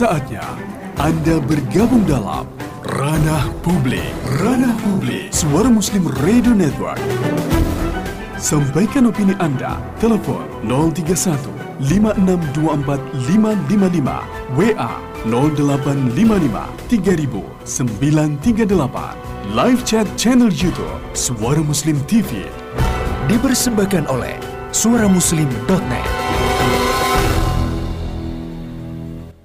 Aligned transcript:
Saatnya 0.00 0.40
Anda 0.96 1.44
bergabung 1.44 2.08
dalam 2.08 2.48
Ranah 2.88 3.52
Publik. 3.60 4.08
Ranah 4.40 4.72
Publik. 4.80 5.28
Suara 5.28 5.68
Muslim 5.68 6.08
Radio 6.24 6.56
Network. 6.56 6.96
Sampaikan 8.40 9.12
opini 9.12 9.36
Anda. 9.36 9.76
Telepon 10.00 10.40
031 10.64 11.36
5624 11.84 12.96
555. 13.28 14.56
WA 14.56 14.92
0855 15.28 16.64
3000 16.88 17.44
938. 17.68 19.52
Live 19.52 19.84
chat 19.84 20.08
channel 20.16 20.48
YouTube 20.48 20.96
Suara 21.12 21.60
Muslim 21.60 22.00
TV. 22.08 22.48
Dipersembahkan 23.28 24.08
oleh 24.08 24.40
suaramuslim.net. 24.72 26.19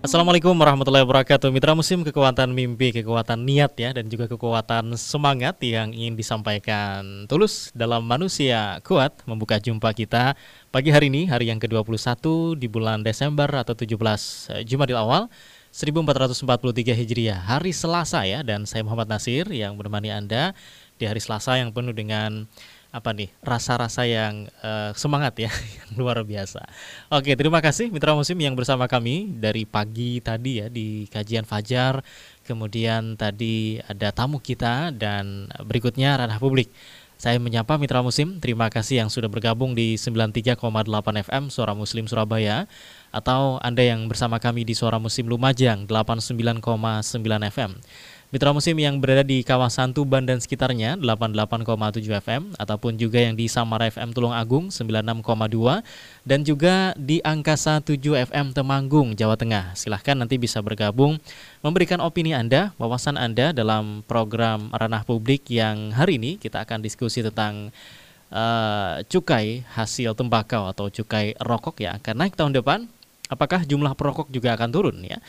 Assalamualaikum 0.05 0.53
warahmatullahi 0.53 1.01
wabarakatuh. 1.01 1.49
Mitra 1.49 1.73
Musim 1.73 2.05
kekuatan 2.05 2.53
mimpi, 2.53 2.93
kekuatan 2.93 3.41
niat 3.41 3.73
ya 3.73 3.89
Dan 3.89 4.05
juga 4.05 4.29
kekuatan 4.29 4.93
semangat 5.01 5.57
yang 5.65 5.89
ingin 5.89 6.13
disampaikan. 6.13 7.25
Tulus 7.25 7.73
dalam 7.73 8.05
manusia 8.05 8.77
kuat 8.85 9.25
Membuka 9.25 9.57
jumpa 9.57 9.89
kita 9.97 10.37
pagi 10.69 10.93
hari 10.93 11.09
ini 11.09 11.25
Hari 11.25 11.49
yang 11.49 11.57
ke-21 11.57 12.21
di 12.53 12.69
bulan 12.69 13.01
Desember 13.01 13.49
atau 13.49 13.73
17 13.73 13.97
eh, 13.97 14.61
Jumadil 14.61 14.93
awal 14.93 15.25
1443 15.73 16.53
Hijriah 17.01 17.41
Hari 17.41 17.73
Selasa 17.73 18.29
ya. 18.29 18.45
Dan 18.45 18.69
saya 18.69 18.85
Muhammad 18.85 19.09
Nasir 19.09 19.49
yang 19.49 19.73
menemani 19.73 20.13
Anda 20.13 20.53
Di 21.01 21.09
hari 21.09 21.17
Selasa 21.17 21.57
yang 21.57 21.73
penuh 21.73 21.97
dengan 21.97 22.45
apa 22.95 23.11
nih 23.11 23.27
rasa-rasa 23.43 24.07
yang 24.07 24.47
uh, 24.63 24.95
semangat 24.95 25.35
ya 25.35 25.51
yang 25.83 25.99
luar 25.99 26.23
biasa. 26.23 26.63
Oke 27.11 27.35
terima 27.35 27.59
kasih 27.59 27.91
mitra 27.91 28.15
musim 28.15 28.39
yang 28.39 28.55
bersama 28.55 28.87
kami 28.87 29.35
dari 29.35 29.67
pagi 29.67 30.23
tadi 30.23 30.63
ya 30.63 30.71
di 30.71 31.03
kajian 31.11 31.43
fajar, 31.43 31.99
kemudian 32.47 33.19
tadi 33.19 33.83
ada 33.83 34.15
tamu 34.15 34.39
kita 34.39 34.95
dan 34.95 35.51
berikutnya 35.67 36.15
ranah 36.23 36.39
publik. 36.39 36.71
Saya 37.15 37.39
menyapa 37.39 37.79
mitra 37.79 38.03
musim, 38.03 38.43
terima 38.43 38.67
kasih 38.67 38.99
yang 38.99 39.07
sudah 39.07 39.31
bergabung 39.31 39.71
di 39.71 39.95
93,8 39.95 40.59
FM 41.23 41.47
Suara 41.47 41.71
Muslim 41.71 42.11
Surabaya 42.11 42.67
atau 43.15 43.55
Anda 43.63 43.87
yang 43.87 44.11
bersama 44.11 44.35
kami 44.35 44.67
di 44.67 44.75
Suara 44.75 44.99
Muslim 44.99 45.31
Lumajang 45.31 45.87
89,9 45.87 46.59
FM. 47.55 47.71
Mitra 48.35 48.51
Musim 48.51 48.75
yang 48.75 48.99
berada 48.99 49.23
di 49.23 49.47
kawasan 49.47 49.95
Tuban 49.95 50.27
dan 50.27 50.43
sekitarnya 50.43 50.99
88,7 50.99 52.03
FM 52.19 52.51
ataupun 52.59 52.99
juga 52.99 53.23
yang 53.23 53.31
di 53.31 53.47
Samara 53.47 53.87
FM 53.87 54.11
Tulung 54.11 54.35
Agung 54.35 54.67
96,2 54.67 55.79
dan 56.27 56.43
juga 56.43 56.91
di 56.99 57.23
Angkasa 57.23 57.79
7 57.79 57.95
FM 58.27 58.51
Temanggung 58.51 59.15
Jawa 59.15 59.39
Tengah. 59.39 59.71
Silahkan 59.79 60.19
nanti 60.19 60.35
bisa 60.35 60.59
bergabung 60.59 61.15
memberikan 61.63 62.03
opini 62.03 62.35
Anda, 62.35 62.75
wawasan 62.75 63.15
Anda 63.15 63.55
dalam 63.55 64.03
program 64.03 64.67
Ranah 64.75 65.07
Publik 65.07 65.47
yang 65.47 65.95
hari 65.95 66.19
ini 66.19 66.35
kita 66.35 66.67
akan 66.67 66.83
diskusi 66.83 67.23
tentang 67.23 67.71
uh, 68.35 68.99
cukai 69.07 69.63
hasil 69.79 70.11
tembakau 70.11 70.67
atau 70.67 70.91
cukai 70.91 71.39
rokok 71.39 71.87
yang 71.87 72.03
akan 72.03 72.15
naik 72.19 72.35
tahun 72.35 72.51
depan. 72.51 72.83
Apakah 73.31 73.63
jumlah 73.63 73.95
perokok 73.95 74.27
juga 74.27 74.59
akan 74.59 74.69
turun 74.75 74.99
ya? 75.07 75.23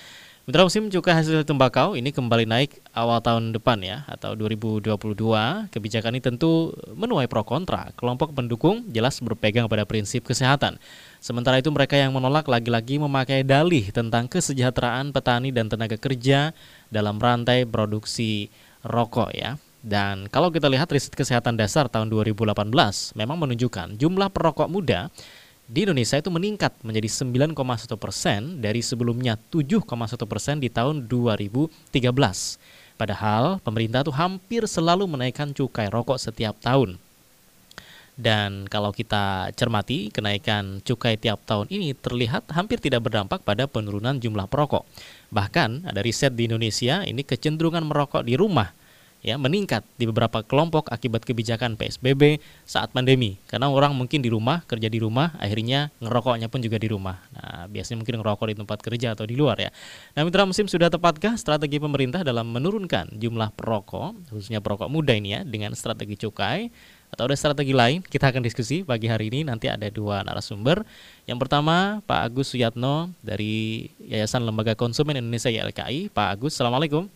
Mitra 0.46 0.62
musim 0.62 0.86
cukai 0.86 1.10
hasil 1.10 1.42
tembakau 1.42 1.98
ini 1.98 2.14
kembali 2.14 2.46
naik 2.46 2.78
awal 2.94 3.18
tahun 3.18 3.50
depan 3.50 3.82
ya 3.82 4.06
atau 4.06 4.38
2022. 4.38 4.94
Kebijakan 5.74 6.14
ini 6.14 6.22
tentu 6.22 6.70
menuai 6.94 7.26
pro 7.26 7.42
kontra. 7.42 7.90
Kelompok 7.98 8.30
pendukung 8.30 8.86
jelas 8.94 9.18
berpegang 9.18 9.66
pada 9.66 9.82
prinsip 9.82 10.22
kesehatan. 10.22 10.78
Sementara 11.18 11.58
itu 11.58 11.66
mereka 11.74 11.98
yang 11.98 12.14
menolak 12.14 12.46
lagi-lagi 12.46 12.94
memakai 12.94 13.42
dalih 13.42 13.90
tentang 13.90 14.30
kesejahteraan 14.30 15.10
petani 15.10 15.50
dan 15.50 15.66
tenaga 15.66 15.98
kerja 15.98 16.54
dalam 16.94 17.18
rantai 17.18 17.66
produksi 17.66 18.46
rokok 18.86 19.34
ya. 19.34 19.58
Dan 19.82 20.30
kalau 20.30 20.54
kita 20.54 20.70
lihat 20.70 20.86
riset 20.94 21.10
kesehatan 21.14 21.58
dasar 21.58 21.90
tahun 21.90 22.06
2018 22.06 22.54
memang 23.18 23.38
menunjukkan 23.42 23.98
jumlah 23.98 24.30
perokok 24.30 24.70
muda 24.70 25.10
di 25.66 25.82
Indonesia 25.82 26.14
itu 26.14 26.30
meningkat 26.30 26.78
menjadi 26.86 27.10
9,1 27.10 27.50
persen 27.98 28.62
dari 28.62 28.78
sebelumnya 28.86 29.34
7,1 29.50 29.82
persen 30.30 30.62
di 30.62 30.70
tahun 30.70 31.10
2013. 31.10 31.90
Padahal 32.94 33.58
pemerintah 33.60 34.06
itu 34.06 34.14
hampir 34.14 34.62
selalu 34.70 35.10
menaikkan 35.10 35.50
cukai 35.50 35.90
rokok 35.90 36.22
setiap 36.22 36.54
tahun. 36.62 37.02
Dan 38.16 38.64
kalau 38.72 38.96
kita 38.96 39.52
cermati, 39.52 40.08
kenaikan 40.08 40.80
cukai 40.80 41.20
tiap 41.20 41.44
tahun 41.44 41.68
ini 41.68 41.92
terlihat 41.92 42.48
hampir 42.54 42.80
tidak 42.80 43.04
berdampak 43.04 43.44
pada 43.44 43.68
penurunan 43.68 44.16
jumlah 44.16 44.48
perokok. 44.48 44.88
Bahkan 45.28 45.84
ada 45.84 46.00
riset 46.00 46.32
di 46.32 46.48
Indonesia 46.48 47.04
ini 47.04 47.20
kecenderungan 47.20 47.84
merokok 47.84 48.24
di 48.24 48.38
rumah 48.38 48.72
ya 49.26 49.34
meningkat 49.34 49.82
di 49.98 50.06
beberapa 50.06 50.46
kelompok 50.46 50.86
akibat 50.94 51.26
kebijakan 51.26 51.74
PSBB 51.74 52.38
saat 52.62 52.94
pandemi. 52.94 53.42
Karena 53.50 53.66
orang 53.66 53.90
mungkin 53.90 54.22
di 54.22 54.30
rumah 54.30 54.62
kerja 54.70 54.86
di 54.86 55.02
rumah 55.02 55.34
akhirnya 55.42 55.90
ngerokoknya 55.98 56.46
pun 56.46 56.62
juga 56.62 56.78
di 56.78 56.86
rumah. 56.86 57.18
Nah 57.34 57.66
biasanya 57.66 58.06
mungkin 58.06 58.22
ngerokok 58.22 58.46
di 58.54 58.56
tempat 58.62 58.78
kerja 58.78 59.18
atau 59.18 59.26
di 59.26 59.34
luar 59.34 59.58
ya. 59.58 59.74
Nah 60.14 60.22
mitra 60.22 60.46
musim 60.46 60.70
sudah 60.70 60.86
tepatkah 60.86 61.34
strategi 61.34 61.82
pemerintah 61.82 62.22
dalam 62.22 62.46
menurunkan 62.54 63.18
jumlah 63.18 63.50
perokok 63.58 64.30
khususnya 64.30 64.62
perokok 64.62 64.86
muda 64.86 65.10
ini 65.10 65.34
ya 65.34 65.40
dengan 65.42 65.74
strategi 65.74 66.14
cukai? 66.14 66.70
Atau 67.06 67.30
ada 67.30 67.38
strategi 67.38 67.70
lain? 67.70 68.02
Kita 68.02 68.34
akan 68.34 68.42
diskusi 68.42 68.82
pagi 68.82 69.06
hari 69.06 69.30
ini. 69.30 69.46
Nanti 69.46 69.70
ada 69.70 69.86
dua 69.90 70.26
narasumber. 70.26 70.82
Yang 71.26 71.38
pertama 71.38 72.02
Pak 72.02 72.30
Agus 72.30 72.50
Suyatno 72.50 73.14
dari 73.22 73.86
Yayasan 74.02 74.42
Lembaga 74.42 74.74
Konsumen 74.74 75.18
Indonesia 75.18 75.50
YLKI 75.50 76.10
Pak 76.10 76.38
Agus 76.38 76.58
Assalamualaikum 76.58 77.06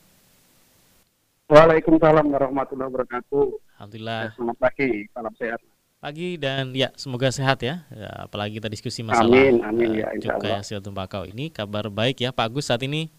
Waalaikumsalam 1.51 2.31
warahmatullahi 2.31 2.89
wabarakatuh. 2.95 3.45
Alhamdulillah. 3.75 4.31
Ya, 4.31 4.35
selamat 4.39 4.57
pagi, 4.63 4.91
salam 5.11 5.35
sehat. 5.35 5.61
Pagi 5.99 6.29
dan 6.39 6.71
ya 6.79 6.95
semoga 6.95 7.27
sehat 7.35 7.59
ya. 7.67 7.83
ya 7.91 8.31
apalagi 8.31 8.63
kita 8.63 8.71
diskusi 8.71 9.03
masalah 9.03 9.35
amin, 9.35 9.59
amin, 9.67 9.99
ya, 9.99 10.09
cukai 10.15 10.57
hasil 10.57 10.79
tembakau 10.79 11.27
ini 11.27 11.51
kabar 11.51 11.91
baik 11.91 12.23
ya 12.23 12.31
Pak 12.31 12.55
Agus 12.55 12.71
saat 12.71 12.87
ini. 12.87 13.11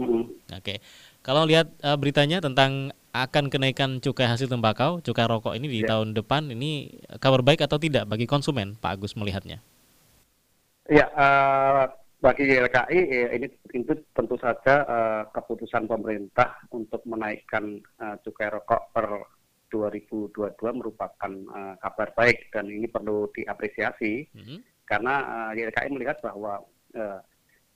Mm 0.00 0.08
-hmm. 0.08 0.22
Oke, 0.56 0.80
kalau 1.20 1.44
lihat 1.44 1.68
uh, 1.84 2.00
beritanya 2.00 2.40
tentang 2.40 2.96
akan 3.12 3.52
kenaikan 3.52 4.00
cukai 4.00 4.24
hasil 4.24 4.48
tembakau, 4.48 5.04
cukai 5.04 5.28
rokok 5.28 5.52
ini 5.52 5.68
di 5.68 5.80
ya. 5.84 5.92
tahun 5.92 6.16
depan 6.16 6.48
ini 6.48 6.96
kabar 7.20 7.44
baik 7.44 7.60
atau 7.68 7.76
tidak 7.76 8.08
bagi 8.08 8.24
konsumen 8.24 8.80
Pak 8.80 8.98
Agus 8.98 9.12
melihatnya? 9.20 9.60
Ya, 10.88 11.12
uh, 11.12 11.92
bagi 12.22 12.46
YLKI 12.46 13.00
ya, 13.10 13.28
ini 13.34 13.50
itu 13.74 13.92
tentu 14.14 14.38
saja 14.38 14.86
uh, 14.86 15.22
keputusan 15.34 15.90
pemerintah 15.90 16.54
untuk 16.70 17.02
menaikkan 17.02 17.82
uh, 17.98 18.14
cukai 18.22 18.46
rokok 18.46 18.94
per 18.94 19.26
2022 19.74 20.54
merupakan 20.78 21.32
uh, 21.50 21.74
kabar 21.82 22.14
baik 22.14 22.54
dan 22.54 22.70
ini 22.70 22.86
perlu 22.86 23.26
diapresiasi 23.34 24.30
mm 24.30 24.38
-hmm. 24.38 24.58
karena 24.86 25.14
uh, 25.26 25.50
YLKI 25.50 25.90
melihat 25.90 26.22
bahwa 26.22 26.62
uh, 26.94 27.20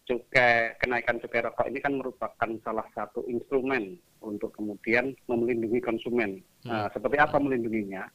cukai 0.07 0.79
kenaikan 0.79 1.19
cukai 1.19 1.43
rokok 1.43 1.67
ini 1.67 1.83
kan 1.83 1.99
merupakan 1.99 2.51
salah 2.63 2.87
satu 2.95 3.27
instrumen 3.27 3.99
untuk 4.23 4.55
kemudian 4.55 5.11
melindungi 5.27 5.83
konsumen. 5.83 6.39
Mm 6.63 6.71
-hmm. 6.71 6.71
uh, 6.71 6.89
seperti 6.95 7.19
apa 7.19 7.37
melindunginya? 7.43 8.07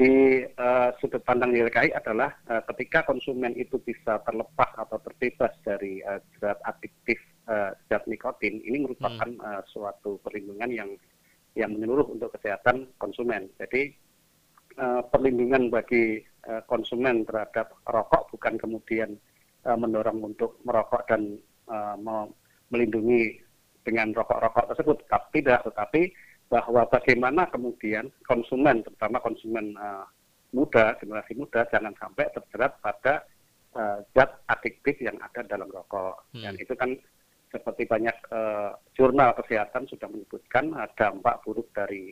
Di 0.00 0.40
uh, 0.56 0.96
sudut 0.96 1.20
pandang 1.20 1.52
YLKI 1.52 1.92
adalah 1.92 2.32
uh, 2.48 2.64
ketika 2.72 3.04
konsumen 3.04 3.52
itu 3.52 3.76
bisa 3.84 4.16
terlepas 4.24 4.72
atau 4.80 4.96
terbebas 5.04 5.52
dari 5.60 6.00
uh, 6.00 6.16
zat 6.40 6.56
adiktif 6.64 7.20
uh, 7.44 7.76
zat 7.92 8.08
nikotin, 8.08 8.64
ini 8.64 8.88
merupakan 8.88 9.28
hmm. 9.28 9.44
uh, 9.44 9.60
suatu 9.68 10.16
perlindungan 10.24 10.72
yang 10.72 10.90
yang 11.52 11.76
menyeluruh 11.76 12.08
untuk 12.16 12.32
kesehatan 12.32 12.88
konsumen. 12.96 13.52
Jadi 13.60 13.92
uh, 14.80 15.04
perlindungan 15.04 15.68
bagi 15.68 16.24
uh, 16.48 16.64
konsumen 16.64 17.28
terhadap 17.28 17.76
rokok 17.84 18.32
bukan 18.32 18.56
kemudian 18.56 19.20
uh, 19.68 19.76
mendorong 19.76 20.32
untuk 20.32 20.56
merokok 20.64 21.04
dan 21.12 21.36
uh, 21.68 22.24
melindungi 22.72 23.36
dengan 23.84 24.16
rokok-rokok 24.16 24.72
tersebut, 24.72 24.96
tapi 25.12 25.44
tidak, 25.44 25.60
tetapi 25.68 26.02
bahwa 26.50 26.82
bagaimana 26.90 27.46
kemudian 27.46 28.10
konsumen, 28.26 28.82
terutama 28.82 29.22
konsumen 29.22 29.70
uh, 29.78 30.02
muda, 30.50 30.98
generasi 30.98 31.38
muda, 31.38 31.62
jangan 31.70 31.94
sampai 31.94 32.26
terjerat 32.34 32.74
pada 32.82 33.22
uh, 33.78 34.02
zat 34.18 34.42
adiktif 34.50 34.98
yang 34.98 35.14
ada 35.22 35.46
dalam 35.46 35.70
rokok. 35.70 36.26
Hmm. 36.34 36.50
Dan 36.50 36.54
itu 36.58 36.74
kan 36.74 36.90
seperti 37.54 37.86
banyak 37.86 38.14
uh, 38.34 38.74
jurnal 38.98 39.30
kesehatan 39.38 39.86
sudah 39.86 40.10
menyebutkan 40.10 40.74
uh, 40.74 40.90
dampak 40.98 41.38
buruk 41.46 41.70
dari 41.70 42.10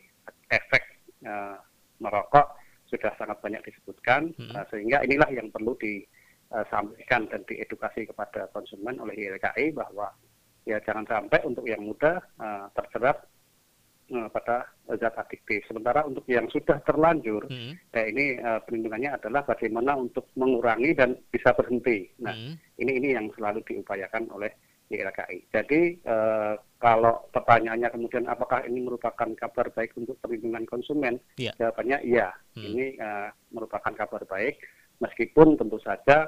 efek 0.54 1.02
uh, 1.26 1.58
merokok 1.98 2.54
sudah 2.86 3.10
sangat 3.18 3.42
banyak 3.42 3.62
disebutkan, 3.66 4.30
hmm. 4.38 4.54
uh, 4.54 4.64
sehingga 4.70 5.02
inilah 5.02 5.34
yang 5.34 5.50
perlu 5.50 5.74
disampaikan 5.82 7.26
dan 7.26 7.42
diedukasi 7.42 8.06
kepada 8.06 8.46
konsumen 8.54 9.02
oleh 9.02 9.18
ILKI 9.18 9.74
bahwa 9.74 10.14
ya 10.62 10.78
jangan 10.86 11.04
sampai 11.10 11.42
untuk 11.42 11.66
yang 11.66 11.82
muda 11.82 12.22
uh, 12.38 12.70
terjerat 12.78 13.18
pada 14.08 14.64
zat 14.96 15.14
adiktif. 15.20 15.60
Sementara 15.68 16.04
untuk 16.08 16.24
yang 16.24 16.48
sudah 16.48 16.80
terlanjur, 16.80 17.44
hmm. 17.44 17.92
ya 17.92 18.02
ini 18.08 18.40
uh, 18.40 18.60
perlindungannya 18.64 19.20
adalah 19.20 19.44
bagaimana 19.44 20.00
untuk 20.00 20.32
mengurangi 20.40 20.96
dan 20.96 21.12
bisa 21.28 21.52
berhenti. 21.52 22.08
Nah, 22.24 22.32
hmm. 22.32 22.56
ini 22.80 22.92
ini 22.96 23.08
yang 23.12 23.28
selalu 23.36 23.60
diupayakan 23.68 24.32
oleh 24.32 24.48
YLKI. 24.88 25.52
Jadi 25.52 26.00
uh, 26.08 26.56
kalau 26.80 27.28
pertanyaannya 27.28 27.92
kemudian 27.92 28.24
apakah 28.24 28.64
ini 28.64 28.80
merupakan 28.80 29.28
kabar 29.36 29.68
baik 29.76 29.92
untuk 30.00 30.16
perlindungan 30.24 30.64
konsumen? 30.64 31.20
Ya. 31.36 31.52
Jawabannya 31.60 32.00
iya. 32.08 32.32
Hmm. 32.56 32.64
Ini 32.64 32.86
uh, 32.96 33.28
merupakan 33.52 33.92
kabar 33.92 34.24
baik 34.24 34.56
meskipun 34.98 35.60
tentu 35.60 35.78
saja 35.84 36.26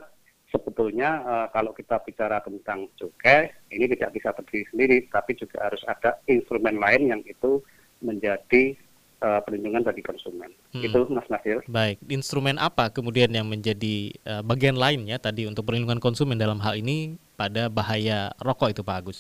sebetulnya 0.51 1.23
uh, 1.23 1.47
kalau 1.55 1.71
kita 1.73 2.03
bicara 2.03 2.43
tentang 2.43 2.91
cukai 2.99 3.51
ini 3.71 3.87
tidak 3.97 4.15
bisa 4.15 4.35
berdiri 4.35 4.67
sendiri 4.71 4.97
tapi 5.09 5.39
juga 5.39 5.71
harus 5.71 5.83
ada 5.87 6.19
instrumen 6.27 6.77
lain 6.77 7.11
yang 7.11 7.23
itu 7.25 7.63
menjadi 8.03 8.75
uh, 9.23 9.41
perlindungan 9.45 9.87
bagi 9.87 10.03
konsumen. 10.03 10.51
Hmm. 10.75 10.83
Itu 10.85 11.07
Mas 11.13 11.29
Nasir. 11.31 11.63
Baik, 11.69 12.03
instrumen 12.11 12.57
apa 12.59 12.91
kemudian 12.91 13.31
yang 13.31 13.47
menjadi 13.47 14.13
uh, 14.27 14.43
bagian 14.43 14.77
lainnya 14.77 15.21
tadi 15.21 15.47
untuk 15.47 15.69
perlindungan 15.69 16.03
konsumen 16.03 16.41
dalam 16.41 16.59
hal 16.61 16.77
ini 16.77 17.17
pada 17.39 17.71
bahaya 17.71 18.35
rokok 18.43 18.75
itu 18.75 18.83
Pak 18.83 18.99
Agus? 19.01 19.19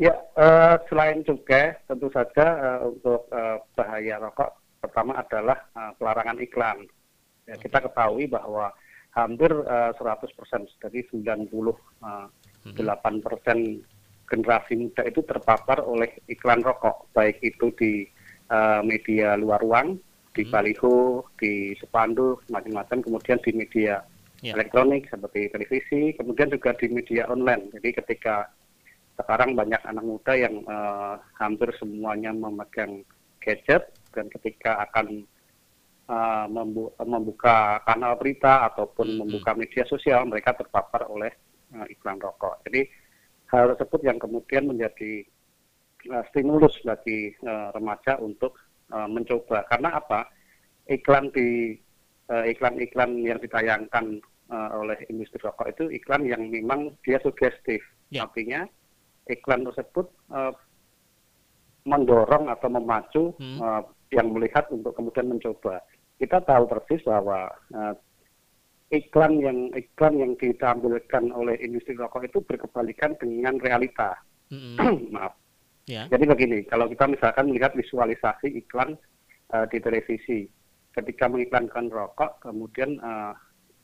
Ya, 0.00 0.16
uh, 0.40 0.80
selain 0.88 1.20
cukai, 1.20 1.76
tentu 1.84 2.08
saja 2.10 2.46
uh, 2.58 2.80
untuk 2.88 3.28
uh, 3.28 3.60
bahaya 3.76 4.18
rokok 4.18 4.50
pertama 4.80 5.20
adalah 5.20 5.58
uh, 5.76 5.92
pelarangan 6.00 6.40
iklan. 6.40 6.88
Ya, 7.44 7.54
okay. 7.54 7.68
Kita 7.68 7.84
ketahui 7.84 8.26
bahwa 8.26 8.72
hampir 9.12 9.52
uh, 9.52 9.92
100% 9.96 10.28
dari 10.80 11.00
98% 11.12 11.52
uh, 12.00 12.28
hmm. 12.64 13.52
generasi 14.28 14.72
muda 14.80 15.02
itu 15.04 15.20
terpapar 15.28 15.84
oleh 15.84 16.08
iklan 16.32 16.64
rokok, 16.64 17.12
baik 17.12 17.36
itu 17.44 17.68
di 17.76 17.92
uh, 18.48 18.80
media 18.80 19.36
luar 19.36 19.60
ruang, 19.60 20.00
di 20.32 20.48
hmm. 20.48 20.52
baliho, 20.52 21.28
di 21.36 21.76
spanduk, 21.76 22.40
macam-macam, 22.48 23.04
kemudian 23.04 23.38
di 23.44 23.52
media 23.52 24.00
yeah. 24.40 24.56
elektronik 24.56 25.04
seperti 25.12 25.52
televisi, 25.52 26.16
kemudian 26.16 26.48
juga 26.48 26.72
di 26.80 26.88
media 26.88 27.28
online. 27.28 27.68
Jadi 27.76 27.88
ketika 27.92 28.48
sekarang 29.20 29.52
banyak 29.52 29.80
anak 29.84 30.04
muda 30.08 30.32
yang 30.32 30.64
uh, 30.64 31.20
hampir 31.36 31.68
semuanya 31.76 32.32
memegang 32.32 33.04
gadget 33.44 33.92
dan 34.16 34.32
ketika 34.32 34.88
akan 34.88 35.28
uh, 36.08 36.46
membu 36.50 36.90
membuka 37.02 37.82
kanal 37.86 38.18
berita 38.18 38.70
ataupun 38.72 39.22
membuka 39.22 39.52
media 39.54 39.84
sosial 39.86 40.26
mereka 40.26 40.56
terpapar 40.56 41.06
oleh 41.06 41.30
uh, 41.76 41.86
iklan 41.90 42.18
rokok. 42.18 42.62
Jadi 42.66 42.88
hal 43.52 43.76
tersebut 43.76 44.00
yang 44.06 44.18
kemudian 44.18 44.66
menjadi 44.66 45.26
uh, 46.10 46.24
stimulus 46.32 46.78
bagi 46.82 47.36
uh, 47.44 47.70
remaja 47.76 48.16
untuk 48.18 48.58
uh, 48.90 49.06
mencoba 49.06 49.68
karena 49.68 50.00
apa 50.00 50.26
iklan 50.90 51.30
di 51.30 51.78
iklan-iklan 52.32 53.12
uh, 53.12 53.24
yang 53.28 53.38
ditayangkan 53.44 54.22
uh, 54.48 54.80
oleh 54.80 54.96
industri 55.12 55.40
rokok 55.42 55.68
itu 55.68 55.84
iklan 55.92 56.24
yang 56.24 56.48
memang 56.48 56.96
dia 57.04 57.20
sugestif 57.20 57.82
yeah. 58.08 58.24
artinya 58.24 58.64
iklan 59.28 59.64
tersebut 59.68 60.08
uh, 60.32 60.52
mendorong 61.82 62.46
atau 62.46 62.68
memacu 62.70 63.24
hmm. 63.36 63.58
uh, 63.58 63.82
yang 64.12 64.30
melihat 64.30 64.68
untuk 64.68 64.92
kemudian 64.92 65.32
mencoba 65.32 65.80
kita 66.20 66.38
tahu 66.44 66.68
persis 66.68 67.02
bahwa 67.02 67.50
uh, 67.74 67.94
iklan 68.92 69.40
yang 69.40 69.58
iklan 69.72 70.14
yang 70.20 70.32
ditampilkan 70.36 71.32
oleh 71.32 71.56
industri 71.64 71.96
rokok 71.96 72.28
itu 72.28 72.38
berkebalikan 72.44 73.16
dengan 73.16 73.56
realita 73.58 74.20
hmm 74.52 75.08
maaf 75.16 75.42
Yeah. 75.90 76.06
Jadi 76.06 76.30
begini, 76.30 76.58
kalau 76.70 76.86
kita 76.86 77.10
misalkan 77.10 77.50
melihat 77.50 77.74
visualisasi 77.74 78.54
iklan 78.54 78.94
uh, 79.50 79.66
di 79.66 79.82
televisi, 79.82 80.46
ketika 80.94 81.26
mengiklankan 81.26 81.90
rokok, 81.90 82.38
kemudian 82.38 83.02
uh, 83.02 83.34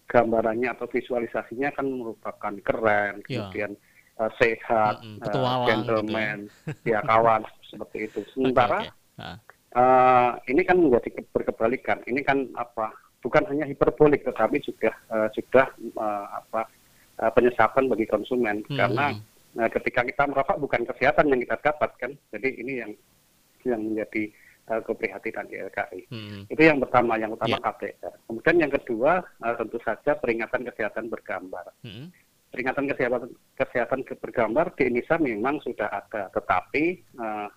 gambarannya 0.06 0.70
atau 0.78 0.86
visualisasinya 0.86 1.74
kan 1.74 1.86
merupakan 1.90 2.54
keren, 2.62 3.18
yeah. 3.26 3.42
kemudian 3.42 3.70
uh, 4.22 4.30
sehat, 4.38 5.02
mm 5.02 5.18
-hmm. 5.18 5.34
uh, 5.34 5.66
gentleman, 5.66 6.38
gitu 6.46 6.94
ya. 6.94 7.02
ya 7.02 7.08
kawan 7.10 7.42
seperti 7.66 7.98
itu. 8.06 8.20
Sementara 8.30 8.86
okay, 8.86 8.90
okay. 8.94 8.96
Uh, 9.18 9.36
ini 10.48 10.62
kan 10.64 10.76
menjadi 10.80 11.24
berkebalikan. 11.28 12.00
Ini 12.08 12.20
kan 12.24 12.48
apa? 12.56 12.94
Bukan 13.18 13.44
hanya 13.50 13.66
hiperbolik, 13.66 14.22
tetapi 14.22 14.62
juga 14.62 14.94
uh, 15.10 15.26
sudah 15.34 15.66
uh, 15.98 16.26
apa 16.38 16.70
uh, 17.18 17.30
penyesapan 17.34 17.90
bagi 17.90 18.06
konsumen 18.06 18.62
-hmm. 18.64 18.78
karena 18.78 19.18
Nah, 19.58 19.68
ketika 19.72 20.04
kita 20.04 20.22
merokok 20.28 20.60
bukan 20.60 20.86
kesehatan 20.86 21.34
yang 21.34 21.40
kita 21.42 21.56
dapatkan, 21.58 22.10
jadi 22.30 22.48
ini 22.62 22.72
yang 22.78 22.92
yang 23.64 23.80
menjadi 23.80 24.30
uh, 24.70 24.80
keprihatinan 24.86 25.50
LKI. 25.50 26.00
Hmm. 26.12 26.40
Itu 26.46 26.62
yang 26.62 26.78
pertama, 26.78 27.16
yang 27.16 27.34
utama 27.34 27.56
yeah. 27.58 27.64
KPR. 27.66 28.14
Kemudian 28.28 28.56
yang 28.62 28.72
kedua, 28.72 29.12
uh, 29.24 29.54
tentu 29.58 29.82
saja 29.82 30.14
peringatan 30.14 30.62
kesehatan 30.68 31.08
bergambar. 31.08 31.74
Hmm. 31.82 32.12
Peringatan 32.54 32.86
kesehatan 32.86 33.34
kesehatan 33.58 34.00
bergambar 34.22 34.72
di 34.78 34.88
Indonesia 34.88 35.16
memang 35.20 35.60
sudah 35.64 35.88
ada, 35.90 36.30
tetapi 36.32 36.84
uh, 37.18 37.48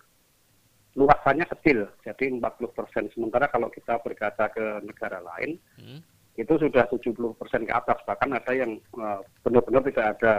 luasannya 0.95 1.47
kecil, 1.47 1.87
jadi 2.03 2.35
40 2.35 2.75
persen. 2.75 3.07
Sementara 3.15 3.47
kalau 3.47 3.71
kita 3.71 3.99
berkaca 4.03 4.51
ke 4.51 4.83
negara 4.83 5.23
lain, 5.23 5.55
hmm. 5.79 5.99
itu 6.35 6.53
sudah 6.59 6.83
70 6.91 7.15
persen 7.39 7.63
ke 7.63 7.71
atas. 7.71 8.03
Bahkan 8.03 8.29
ada 8.35 8.51
yang 8.51 8.75
uh, 8.99 9.23
benar-benar 9.43 9.87
tidak 9.87 10.05
ada 10.19 10.33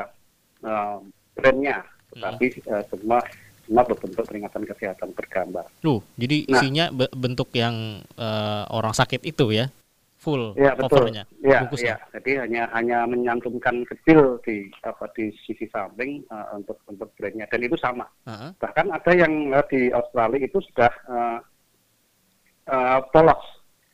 uh, 0.61 0.99
brandnya, 1.33 1.81
tetapi 2.13 2.47
hmm. 2.53 2.69
uh, 2.69 2.85
semua 2.93 3.19
semua 3.63 3.83
berbentuk 3.87 4.27
peringatan 4.27 4.63
kesehatan 4.69 5.11
bergambar. 5.17 5.65
Loh, 5.87 6.05
jadi 6.19 6.45
nah, 6.45 6.61
isinya 6.61 6.85
bentuk 7.15 7.49
yang 7.57 8.05
uh, 8.19 8.69
orang 8.69 8.93
sakit 8.93 9.25
itu 9.25 9.55
ya, 9.55 9.73
full 10.23 10.55
ya, 10.55 10.79
covernya, 10.79 11.27
ya, 11.43 11.67
ya, 11.75 11.99
jadi 12.15 12.47
hanya 12.47 12.71
hanya 12.71 13.03
menyantumkan 13.11 13.83
kecil 13.91 14.39
di 14.47 14.71
apa 14.87 15.11
di 15.19 15.35
sisi 15.43 15.67
samping 15.75 16.23
uh, 16.31 16.55
untuk 16.55 16.79
untuk 16.87 17.11
brandnya 17.19 17.51
dan 17.51 17.67
itu 17.67 17.75
sama. 17.75 18.07
Uh-huh. 18.31 18.55
Bahkan 18.63 18.87
ada 18.95 19.13
yang 19.19 19.51
uh, 19.51 19.67
di 19.67 19.91
Australia 19.91 20.47
itu 20.47 20.63
sudah 20.71 20.93
uh, 21.11 21.39
uh, 22.71 23.03
polos. 23.11 23.43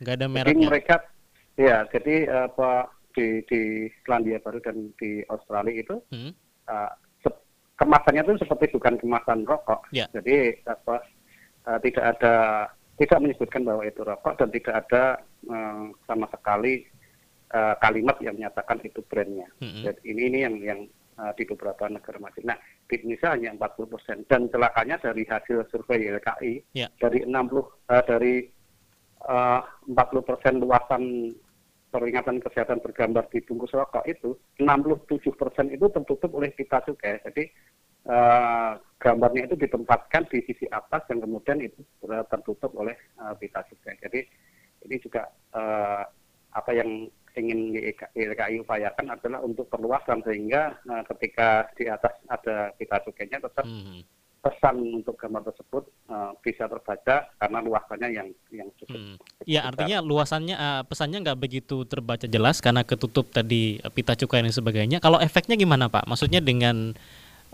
Gak 0.04 0.20
ada 0.20 0.28
mereknya. 0.28 0.52
Jadi 0.52 0.68
mereka, 0.68 0.96
ya, 1.56 1.76
jadi 1.88 2.14
apa 2.44 2.84
uh, 2.84 2.92
di 3.16 3.40
di 3.48 3.88
Selandia 4.04 4.36
Baru 4.44 4.60
dan 4.60 4.92
di 5.00 5.24
Australia 5.32 5.80
itu. 5.80 5.96
Hmm. 6.12 6.36
Uh, 6.68 6.92
kemasannya 7.78 8.26
itu 8.26 8.42
seperti 8.42 8.74
bukan 8.74 8.98
kemasan 8.98 9.46
rokok. 9.46 9.86
Yeah. 9.94 10.10
Jadi 10.10 10.60
apa 10.66 10.98
uh, 11.64 11.78
tidak 11.78 12.04
ada 12.18 12.34
tidak 12.98 13.18
menyebutkan 13.22 13.62
bahwa 13.62 13.82
itu 13.86 14.02
rokok 14.02 14.34
dan 14.42 14.48
tidak 14.50 14.74
ada 14.84 15.02
uh, 15.46 15.94
sama 16.04 16.26
sekali 16.34 16.82
uh, 17.54 17.74
kalimat 17.78 18.18
yang 18.20 18.34
menyatakan 18.34 18.82
itu 18.82 19.00
brandnya. 19.06 19.46
Mm-hmm. 19.62 19.82
Jadi 19.86 20.00
ini 20.04 20.22
ini 20.26 20.38
yang 20.42 20.54
yang 20.58 20.80
uh, 21.16 21.32
di 21.38 21.46
beberapa 21.46 21.86
negara 21.86 22.18
maju. 22.18 22.40
Nah 22.42 22.58
di 22.88 22.94
Indonesia 22.98 23.34
hanya 23.34 23.54
40 23.54 23.92
persen 23.92 24.16
dan 24.26 24.50
celakanya 24.50 24.96
dari 24.98 25.22
hasil 25.28 25.68
survei 25.70 26.10
YLKI 26.10 26.52
yeah. 26.74 26.90
dari 26.98 27.22
60 27.22 27.30
uh, 27.30 28.02
dari 28.02 28.34
uh, 29.30 29.62
40 29.86 30.28
persen 30.28 30.52
luasan 30.58 31.04
peringatan 31.88 32.44
kesehatan 32.44 32.84
bergambar 32.84 33.30
di 33.32 33.40
bungkus 33.40 33.72
rokok 33.72 34.04
itu 34.04 34.36
67 34.60 35.24
persen 35.32 35.72
itu 35.72 35.88
tertutup 35.88 36.36
oleh 36.36 36.52
pita 36.52 36.84
cukai. 36.84 37.22
Jadi 37.24 37.48
uh, 38.08 38.72
gambarnya 38.98 39.46
itu 39.46 39.56
ditempatkan 39.56 40.26
di 40.26 40.42
sisi 40.42 40.66
atas 40.68 41.06
yang 41.12 41.22
kemudian 41.22 41.62
itu 41.62 41.80
tertutup 42.02 42.74
oleh 42.74 42.96
uh, 43.20 43.36
pita 43.38 43.62
cukai. 43.68 43.94
Jadi 44.02 44.20
ini 44.88 44.96
juga 44.98 45.28
uh, 45.54 46.02
apa 46.56 46.70
yang 46.74 47.06
ingin 47.38 47.70
YLKI 48.18 48.66
upayakan 48.66 49.14
adalah 49.14 49.38
untuk 49.46 49.70
perluasan 49.70 50.24
sehingga 50.26 50.74
uh, 50.90 51.06
ketika 51.14 51.70
di 51.78 51.86
atas 51.86 52.18
ada 52.26 52.74
pita 52.74 52.98
cukainya 53.06 53.38
tetap 53.38 53.62
hmm 53.62 54.18
pesan 54.38 55.02
untuk 55.02 55.18
gambar 55.18 55.50
tersebut 55.50 55.84
uh, 56.08 56.30
bisa 56.40 56.70
terbaca 56.70 57.26
karena 57.36 57.58
luasannya 57.58 58.08
yang 58.14 58.28
yang 58.54 58.68
cukup. 58.78 58.94
Hmm. 58.94 59.16
Ya 59.42 59.66
artinya 59.66 59.98
luasannya 59.98 60.56
uh, 60.56 60.82
pesannya 60.86 61.26
nggak 61.26 61.40
begitu 61.42 61.82
terbaca 61.84 62.24
jelas 62.24 62.62
karena 62.62 62.86
ketutup 62.86 63.34
tadi 63.34 63.82
pita 63.92 64.14
cukai 64.14 64.46
dan 64.46 64.54
sebagainya. 64.54 64.98
Kalau 65.02 65.18
efeknya 65.18 65.58
gimana 65.58 65.90
Pak? 65.90 66.06
Maksudnya 66.06 66.38
dengan 66.38 66.94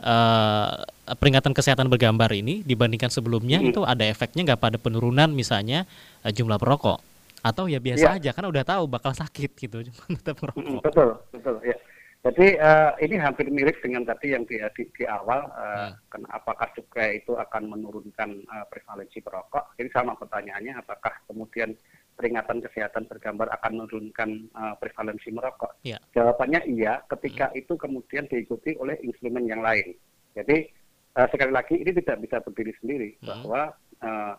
uh, 0.01 0.83
peringatan 1.19 1.53
kesehatan 1.53 1.87
bergambar 1.87 2.33
ini 2.35 2.65
dibandingkan 2.65 3.13
sebelumnya 3.13 3.61
hmm. 3.61 3.71
itu 3.71 3.81
ada 3.85 4.03
efeknya 4.07 4.55
nggak 4.55 4.61
pada 4.63 4.79
penurunan 4.81 5.31
misalnya 5.31 5.87
uh, 6.27 6.33
jumlah 6.33 6.59
perokok? 6.59 6.99
Atau 7.45 7.69
ya 7.69 7.77
biasa 7.77 8.17
ya. 8.17 8.19
aja 8.19 8.31
kan 8.33 8.49
udah 8.49 8.65
tahu 8.65 8.89
bakal 8.89 9.13
sakit 9.13 9.53
gitu 9.55 9.83
cuma 9.91 10.03
tetap 10.17 10.41
merokok. 10.41 10.81
Betul 10.81 11.09
betul 11.31 11.57
ya. 11.63 11.77
Jadi 12.25 12.57
uh, 12.57 12.97
ini 13.05 13.21
hampir 13.21 13.53
mirip 13.53 13.85
dengan 13.85 14.01
tadi 14.09 14.33
yang 14.33 14.49
di, 14.49 14.57
di, 14.57 14.89
di 14.97 15.05
awal, 15.05 15.45
uh, 15.45 15.93
hmm. 15.93 16.25
apakah 16.33 16.73
cukai 16.73 17.21
itu 17.21 17.37
akan 17.37 17.69
menurunkan 17.69 18.41
uh, 18.49 18.65
prevalensi 18.73 19.21
perokok? 19.21 19.77
Jadi 19.77 19.93
sama 19.93 20.17
pertanyaannya, 20.17 20.73
apakah 20.81 21.13
kemudian 21.29 21.77
peringatan 22.15 22.63
kesehatan 22.63 23.11
bergambar 23.11 23.51
akan 23.59 23.85
menurunkan 23.85 24.49
uh, 24.55 24.75
prevalensi 24.79 25.35
merokok? 25.35 25.75
Yeah. 25.83 25.99
Jawabannya 26.15 26.67
iya, 26.71 27.03
ketika 27.11 27.51
hmm. 27.51 27.61
itu 27.61 27.75
kemudian 27.75 28.25
diikuti 28.31 28.79
oleh 28.79 28.99
instrumen 29.03 29.51
yang 29.51 29.61
lain. 29.61 29.99
Jadi 30.35 30.71
uh, 31.19 31.27
sekali 31.31 31.53
lagi 31.53 31.75
ini 31.79 31.91
tidak 31.91 32.19
bisa 32.23 32.39
berdiri 32.43 32.73
sendiri, 32.79 33.11
hmm. 33.19 33.27
bahwa 33.27 33.75
uh, 34.03 34.35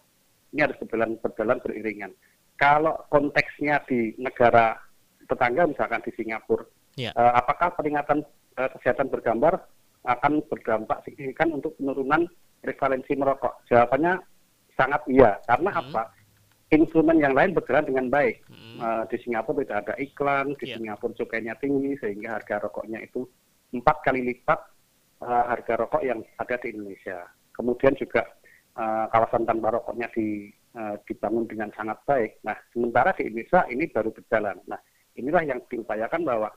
ini 0.55 0.59
harus 0.63 0.77
berjalan, 0.79 1.19
berjalan 1.19 1.59
beriringan. 1.59 2.11
Kalau 2.55 2.95
konteksnya 3.11 3.83
di 3.83 4.15
negara 4.15 4.79
tetangga, 5.27 5.67
misalkan 5.67 6.01
di 6.03 6.11
Singapura, 6.15 6.65
Yeah. 6.95 7.11
Ya. 7.11 7.19
Uh, 7.19 7.33
apakah 7.43 7.75
peringatan 7.75 8.23
uh, 8.55 8.69
kesehatan 8.71 9.11
bergambar 9.11 9.67
akan 10.07 10.39
berdampak 10.47 11.03
signifikan 11.03 11.51
untuk 11.51 11.75
penurunan 11.75 12.23
prevalensi 12.63 13.19
merokok? 13.19 13.67
Jawabannya 13.67 14.15
sangat 14.79 15.03
iya. 15.11 15.35
Karena 15.43 15.75
Hmm. 15.75 15.81
apa? 15.91 16.03
Instrumen 16.73 17.21
yang 17.21 17.37
lain 17.37 17.53
berjalan 17.53 17.85
dengan 17.85 18.09
baik. 18.09 18.41
Hmm. 18.49 18.77
Eh, 18.81 19.03
di 19.13 19.17
Singapura 19.21 19.61
tidak 19.61 19.79
ada 19.85 19.95
iklan, 20.01 20.57
di 20.57 20.65
Iya. 20.65 20.81
Singapura 20.81 21.13
cukainya 21.13 21.53
tinggi 21.61 21.93
sehingga 22.01 22.41
harga 22.41 22.65
rokoknya 22.65 23.05
itu 23.05 23.21
empat 23.69 23.97
kali 24.01 24.25
lipat 24.25 24.59
eh, 25.21 25.43
harga 25.45 25.73
rokok 25.85 26.01
yang 26.01 26.19
ada 26.41 26.55
di 26.57 26.73
Indonesia. 26.73 27.21
Kemudian 27.53 27.93
juga 27.95 28.25
eh, 28.75 29.05
kawasan 29.13 29.45
tanpa 29.45 29.77
rokoknya 29.77 30.09
di, 30.11 30.49
eh, 30.51 30.95
dibangun 31.05 31.45
dengan 31.45 31.69
sangat 31.77 32.01
baik. 32.03 32.41
Nah, 32.43 32.57
sementara 32.73 33.13
di 33.13 33.29
Indonesia 33.29 33.61
ini 33.69 33.85
baru 33.87 34.09
berjalan. 34.11 34.57
Nah, 34.65 34.81
inilah 35.15 35.43
yang 35.45 35.61
diupayakan 35.69 36.25
bahwa 36.27 36.49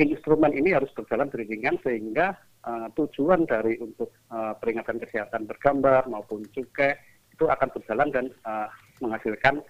instrumen 0.00 0.56
ini 0.56 0.72
harus 0.72 0.88
berjalan 0.96 1.28
beriringan 1.28 1.76
sehingga 1.84 2.32
eh, 2.64 2.88
tujuan 2.96 3.44
dari 3.44 3.76
untuk 3.82 4.14
eh, 4.32 4.54
peringatan 4.56 5.02
kesehatan 5.02 5.44
bergambar 5.50 6.06
maupun 6.08 6.46
cukai 6.54 6.94
itu 7.32 7.44
akan 7.48 7.68
berjalan 7.72 8.08
dan 8.12 8.24
eh, 8.28 8.68
menghasilkan 9.00 9.64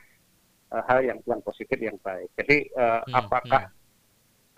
eh, 0.75 0.83
hal 0.91 0.99
yang 1.07 1.19
yang 1.25 1.41
positif 1.47 1.79
yang 1.79 1.97
baik. 2.03 2.29
Jadi 2.37 2.69
eh, 2.69 3.01
Hmm, 3.07 3.15
apakah 3.15 3.71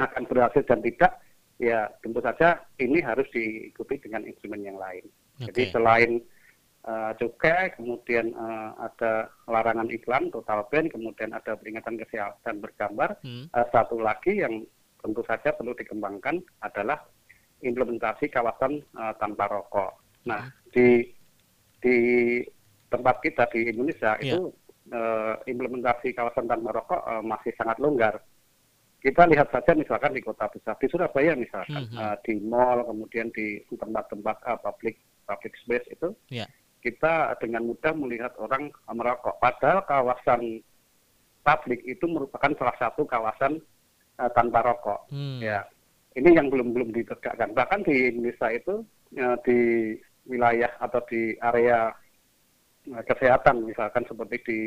akan 0.00 0.22
berhasil 0.26 0.66
dan 0.66 0.82
tidak 0.82 1.22
ya 1.62 1.86
tentu 2.02 2.18
saja 2.18 2.58
ini 2.82 2.98
harus 2.98 3.30
diikuti 3.30 4.02
dengan 4.02 4.26
instrumen 4.26 4.66
yang 4.66 4.74
lain. 4.74 5.06
Jadi 5.38 5.70
Oke. 5.70 5.72
selain 5.74 6.10
eh, 6.84 7.12
cukai, 7.20 7.74
kemudian 7.78 8.34
eh, 8.34 8.70
ada 8.82 9.30
larangan 9.46 9.88
iklan, 9.90 10.30
total 10.34 10.66
ban, 10.70 10.90
kemudian 10.90 11.30
ada 11.30 11.54
peringatan 11.54 11.98
kesehatan 12.00 12.58
bergambar. 12.58 13.18
Hmm. 13.22 13.46
Eh, 13.50 13.66
satu 13.70 13.98
lagi 14.02 14.42
yang 14.42 14.66
tentu 15.04 15.20
saja 15.28 15.52
perlu 15.52 15.76
dikembangkan 15.76 16.40
adalah 16.64 16.98
implementasi 17.62 18.32
kawasan 18.32 18.82
eh, 18.82 19.14
tanpa 19.22 19.46
rokok. 19.46 19.92
Nah, 20.26 20.48
di 20.72 21.04
di 21.84 21.96
tempat 22.94 23.18
kita 23.18 23.50
di 23.50 23.66
Indonesia 23.66 24.14
Iya. 24.22 24.38
itu 24.38 24.40
eh, 24.84 25.34
implementasi 25.48 26.12
kawasan 26.12 26.46
tanpa 26.46 26.70
rokok 26.70 27.02
eh, 27.02 27.22
masih 27.24 27.52
sangat 27.56 27.80
longgar. 27.80 28.20
Kita 29.00 29.28
lihat 29.28 29.48
saja 29.48 29.72
misalkan 29.72 30.12
di 30.12 30.20
kota 30.20 30.48
besar 30.48 30.76
di 30.76 30.86
Surabaya 30.88 31.32
misalkan 31.34 31.88
Mhm. 31.88 31.96
eh, 31.98 32.16
di 32.22 32.34
mall 32.40 32.84
kemudian 32.84 33.28
di 33.32 33.58
tempat-tempat 33.68 34.36
eh, 34.44 34.58
public 34.60 34.94
public 35.24 35.52
space 35.56 35.88
itu 35.90 36.08
Ya. 36.28 36.44
kita 36.78 37.32
dengan 37.40 37.64
mudah 37.64 37.96
melihat 37.96 38.36
orang 38.36 38.68
merokok. 38.86 39.40
Padahal 39.40 39.80
kawasan 39.84 40.60
publik 41.40 41.80
itu 41.84 42.04
merupakan 42.04 42.52
salah 42.56 42.76
satu 42.76 43.04
kawasan 43.04 43.60
eh, 44.14 44.30
tanpa 44.36 44.62
rokok. 44.62 45.08
Hmm. 45.10 45.40
Ya, 45.40 45.64
ini 46.14 46.36
yang 46.36 46.52
belum 46.52 46.70
belum 46.70 46.92
ditegakkan. 46.92 47.50
Bahkan 47.50 47.88
di 47.88 48.12
Indonesia 48.12 48.52
itu 48.52 48.84
eh, 49.16 49.36
di 49.42 49.58
wilayah 50.24 50.70
atau 50.78 51.00
di 51.08 51.36
area 51.40 51.88
kesehatan, 52.84 53.64
misalkan 53.64 54.04
seperti 54.04 54.36
di 54.44 54.58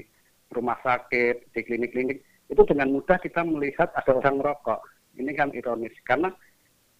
rumah 0.54 0.80
sakit, 0.82 1.54
di 1.54 1.62
klinik-klinik, 1.62 2.24
itu 2.48 2.62
dengan 2.64 2.92
mudah 2.96 3.20
kita 3.20 3.44
melihat 3.44 3.92
ada 3.94 4.12
orang 4.16 4.40
merokok. 4.40 4.80
Ini 5.18 5.32
kan 5.34 5.50
ironis 5.52 5.94
karena 6.06 6.32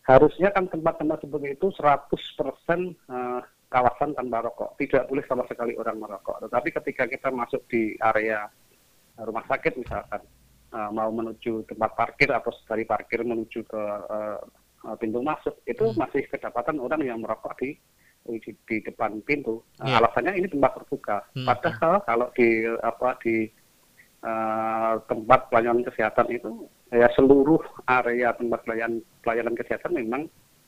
harusnya 0.08 0.50
kan 0.56 0.68
tempat-tempat 0.72 1.24
seperti 1.24 1.48
itu 1.56 1.68
100% 1.70 2.96
eh, 3.12 3.42
kawasan 3.68 4.16
tanpa 4.16 4.48
rokok. 4.48 4.80
Tidak 4.80 5.08
boleh 5.12 5.24
sama 5.28 5.44
sekali 5.48 5.76
orang 5.76 6.00
merokok. 6.00 6.48
Tetapi 6.48 6.70
ketika 6.82 7.04
kita 7.08 7.30
masuk 7.32 7.62
di 7.68 7.96
area 8.00 8.48
rumah 9.20 9.44
sakit 9.48 9.74
misalkan 9.80 10.22
eh, 10.74 10.90
mau 10.92 11.10
menuju 11.12 11.68
tempat 11.68 11.92
parkir 11.96 12.30
atau 12.32 12.52
dari 12.68 12.84
parkir 12.88 13.24
menuju 13.24 13.60
ke 13.68 13.84
eh, 14.12 14.40
eh, 14.88 14.96
pintu 15.00 15.20
masuk 15.24 15.60
itu 15.68 15.86
Hmm. 15.92 16.00
masih 16.04 16.24
kedapatan 16.28 16.78
orang 16.80 17.02
yang 17.04 17.20
merokok 17.22 17.56
di 17.60 17.76
di, 18.28 18.52
di 18.68 18.78
depan 18.84 19.24
pintu. 19.24 19.64
Iya. 19.80 20.04
Alasannya 20.04 20.36
ini 20.36 20.48
tempat 20.52 20.76
terbuka. 20.84 21.24
Hmm. 21.32 21.48
Padahal 21.48 21.94
kalau 22.04 22.28
di 22.36 22.68
apa 22.84 23.16
di 23.24 23.48
eh, 24.22 24.94
tempat 25.08 25.40
pelayanan 25.48 25.88
kesehatan 25.88 26.28
itu 26.36 26.68
ya 26.92 27.08
seluruh 27.16 27.64
area 27.88 28.36
tempat 28.36 28.64
pelayanan 28.68 29.00
pelayanan 29.24 29.56
kesehatan 29.56 29.96
memang 29.96 30.22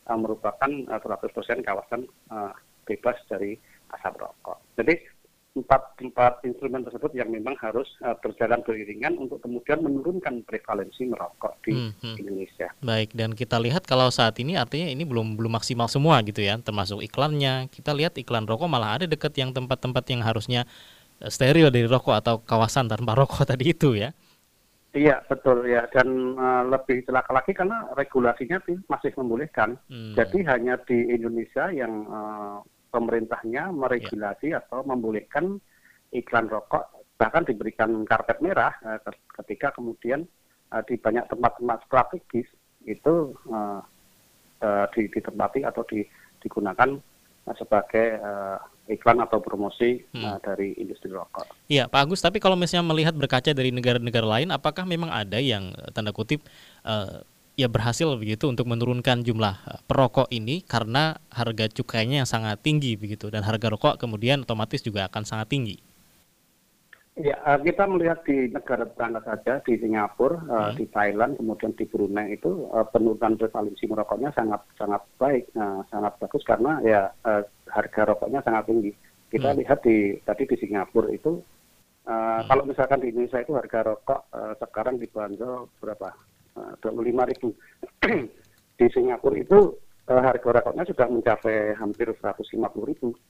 eh, 0.07 0.17
merupakan 0.17 0.71
eh, 0.71 0.99
100% 0.99 1.67
kawasan 1.67 2.07
eh, 2.07 2.53
bebas 2.87 3.19
dari 3.27 3.59
asap 3.91 4.15
rokok. 4.21 4.57
Jadi 4.79 5.18
empat 5.57 5.97
empat 5.97 6.45
instrumen 6.45 6.85
tersebut 6.85 7.09
yang 7.17 7.33
memang 7.33 7.57
harus 7.57 7.89
eh, 8.05 8.13
berjalan 8.21 8.61
beriringan 8.61 9.17
untuk 9.17 9.41
kemudian 9.41 9.81
menurunkan 9.81 10.45
prevalensi 10.45 11.09
merokok 11.09 11.57
di 11.65 11.73
Hmm, 11.73 11.91
hmm. 11.97 12.15
Indonesia. 12.21 12.67
Baik, 12.85 13.17
dan 13.17 13.33
kita 13.33 13.57
lihat 13.57 13.89
kalau 13.89 14.13
saat 14.13 14.37
ini 14.37 14.53
artinya 14.55 14.87
ini 14.93 15.01
belum 15.03 15.33
belum 15.35 15.57
maksimal 15.57 15.89
semua 15.89 16.21
gitu 16.21 16.45
ya, 16.45 16.61
termasuk 16.61 17.01
iklannya. 17.01 17.65
Kita 17.73 17.97
lihat 17.97 18.15
iklan 18.21 18.45
rokok 18.45 18.69
malah 18.69 19.01
ada 19.01 19.05
dekat 19.09 19.33
yang 19.41 19.49
tempat-tempat 19.49 20.03
yang 20.13 20.21
harusnya 20.21 20.69
eh, 21.17 21.31
steril 21.33 21.73
dari 21.73 21.89
rokok 21.89 22.13
atau 22.13 22.35
kawasan 22.45 22.85
tanpa 22.85 23.17
rokok 23.19 23.49
tadi 23.49 23.73
itu 23.73 23.97
ya. 23.97 24.13
Iya 24.89 25.21
betul 25.29 25.69
ya 25.69 25.85
dan 25.93 26.07
eh, 26.37 26.63
lebih 26.65 27.05
celaka 27.05 27.29
lagi 27.33 27.53
karena 27.53 27.89
regulasinya 27.97 28.57
sih 28.69 28.77
masih 28.85 29.13
membolehkan. 29.17 29.77
Hmm. 29.89 30.13
Jadi 30.13 30.45
hanya 30.45 30.77
di 30.85 31.09
Indonesia 31.13 31.69
yang 31.73 32.05
eh, 32.05 32.57
pemerintahnya 32.89 33.69
meregulasi 33.69 34.53
Ya. 34.53 34.59
atau 34.59 34.81
membolehkan 34.83 35.61
iklan 36.09 36.49
rokok 36.49 36.89
bahkan 37.15 37.43
diberikan 37.43 37.91
karpet 38.03 38.39
merah 38.39 38.73
eh, 38.81 38.99
ke- 38.99 39.23
ketika 39.41 39.75
kemudian 39.75 40.25
eh, 40.69 40.83
di 40.87 40.95
banyak 40.95 41.29
tempat-tempat 41.29 41.85
strategis 41.85 42.47
itu 42.83 43.15
eh, 43.47 43.81
eh, 44.61 44.85
di- 44.95 45.11
ditempati 45.11 45.61
atau 45.63 45.85
di- 45.85 46.07
digunakan 46.39 46.97
sebagai 47.49 48.07
eh, 48.17 48.57
iklan 48.89 49.21
atau 49.21 49.37
promosi 49.37 50.01
Hmm. 50.13 50.23
eh, 50.25 50.37
dari 50.41 50.67
industri 50.77 51.09
rokok. 51.09 51.69
Iya, 51.69 51.85
Pak 51.85 52.09
Agus, 52.09 52.21
tapi 52.21 52.41
kalau 52.41 52.57
misalnya 52.57 52.89
melihat 52.89 53.13
berkaca 53.13 53.53
dari 53.53 53.69
negara-negara 53.69 54.25
lain, 54.25 54.49
apakah 54.49 54.85
memang 54.85 55.09
ada 55.09 55.37
yang 55.37 55.69
tanda 55.93 56.09
kutip 56.09 56.41
eh, 56.85 57.21
ya 57.59 57.67
berhasil 57.67 58.07
begitu 58.15 58.47
untuk 58.47 58.71
menurunkan 58.71 59.27
jumlah 59.27 59.55
eh, 59.67 59.79
perokok 59.83 60.31
ini 60.31 60.63
karena 60.63 61.19
harga 61.27 61.67
cukainya 61.67 62.23
yang 62.23 62.29
sangat 62.29 62.63
tinggi 62.63 62.95
begitu 62.95 63.27
dan 63.27 63.43
harga 63.43 63.67
rokok 63.67 63.99
kemudian 63.99 64.47
otomatis 64.47 64.79
juga 64.79 65.11
akan 65.11 65.27
sangat 65.27 65.51
tinggi. 65.51 65.77
Ya, 67.19 67.35
eh, 67.35 67.59
kita 67.67 67.83
melihat 67.83 68.23
di 68.23 68.47
negara 68.47 68.87
tetangga 68.87 69.19
saja, 69.27 69.59
di 69.67 69.75
Singapura, 69.75 70.39
eh, 70.39 70.71
Hmm. 70.71 70.75
di 70.79 70.85
Thailand, 70.87 71.35
kemudian 71.35 71.75
di 71.75 71.83
Brunei 71.83 72.39
itu 72.39 72.71
penurunan 72.95 73.35
prevalensi 73.35 73.83
merokoknya 73.91 74.31
sangat 74.31 74.63
sangat 74.79 75.03
baik, 75.19 75.51
sangat 75.91 76.15
bagus 76.15 76.47
karena 76.47 76.79
ya 76.79 77.11
harga 77.67 78.01
rokoknya 78.15 78.39
sangat 78.47 78.71
tinggi. 78.71 78.95
Kita 79.27 79.51
Hmm. 79.51 79.59
lihat 79.59 79.83
di 79.83 80.15
tadi 80.23 80.47
di 80.47 80.55
Singapura 80.63 81.11
itu, 81.11 81.43
eh, 82.07 82.41
kalau 82.47 82.63
misalkan 82.63 83.03
di 83.03 83.11
Indonesia 83.11 83.43
itu 83.43 83.51
harga 83.51 83.79
rokok 83.91 84.21
eh, 84.31 84.53
sekarang 84.63 84.95
dibanderol 84.95 85.67
berapa? 85.83 86.15
Ribu. 87.29 87.49
di 88.79 88.87
Singapura 88.95 89.35
itu 89.35 89.75
eh, 90.07 90.21
harga 90.23 90.49
rokoknya 90.63 90.87
sudah 90.87 91.07
mencapai 91.11 91.75
hampir 91.75 92.07
150 92.15 92.89
ribu. 92.89 93.11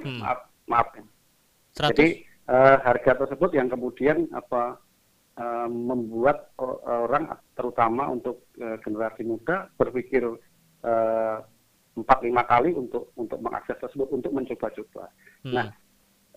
Hmm. 0.00 0.18
maaf, 0.18 0.50
maaf. 0.66 0.88
100 1.76 1.92
Jadi 1.94 2.24
eh, 2.24 2.76
harga 2.80 3.12
tersebut 3.22 3.52
yang 3.54 3.68
kemudian 3.70 4.26
apa 4.32 4.80
eh, 5.38 5.68
membuat 5.70 6.56
orang 6.88 7.30
terutama 7.54 8.10
untuk 8.10 8.50
eh, 8.58 8.80
generasi 8.82 9.22
muda 9.22 9.70
berpikir 9.76 10.24
eh, 10.82 11.36
empat 11.94 12.18
lima 12.24 12.42
kali 12.48 12.72
untuk 12.74 13.12
untuk 13.14 13.38
mengakses 13.44 13.78
tersebut 13.78 14.08
untuk 14.10 14.32
mencoba-coba. 14.34 15.04
Hmm. 15.46 15.54
Nah 15.54 15.66
eh, 15.68 15.89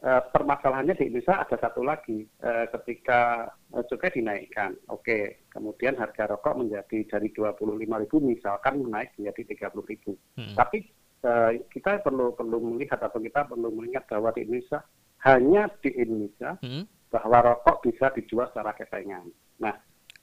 permasalahannya 0.04 1.00
di 1.00 1.08
Indonesia 1.08 1.40
ada 1.40 1.56
satu 1.56 1.80
lagi 1.80 2.28
eh, 2.44 2.66
ketika 2.76 3.48
eh, 3.72 3.84
cukai 3.88 4.12
dinaikkan, 4.12 4.76
oke, 4.92 5.48
kemudian 5.48 5.96
harga 5.96 6.28
rokok 6.28 6.60
menjadi 6.60 7.08
dari 7.08 7.32
25.000 7.32 8.12
misalkan 8.20 8.84
naik 8.84 9.16
menjadi 9.16 9.72
30.000. 9.72 10.12
Hmm. 10.36 10.56
Tapi 10.60 10.78
eh, 11.24 11.52
kita 11.72 12.04
perlu 12.04 12.36
perlu 12.36 12.60
melihat 12.76 13.00
atau 13.00 13.24
kita 13.24 13.48
perlu 13.48 13.72
mengingat 13.72 14.04
bahwa 14.12 14.36
di 14.36 14.44
Indonesia 14.44 14.84
hanya 15.24 15.72
di 15.80 15.96
Indonesia 15.96 16.60
Hmm. 16.60 16.84
bahwa 17.08 17.56
rokok 17.56 17.88
bisa 17.88 18.12
dijual 18.12 18.52
secara 18.52 18.76
kesayangan. 18.76 19.32
Nah, 19.64 19.72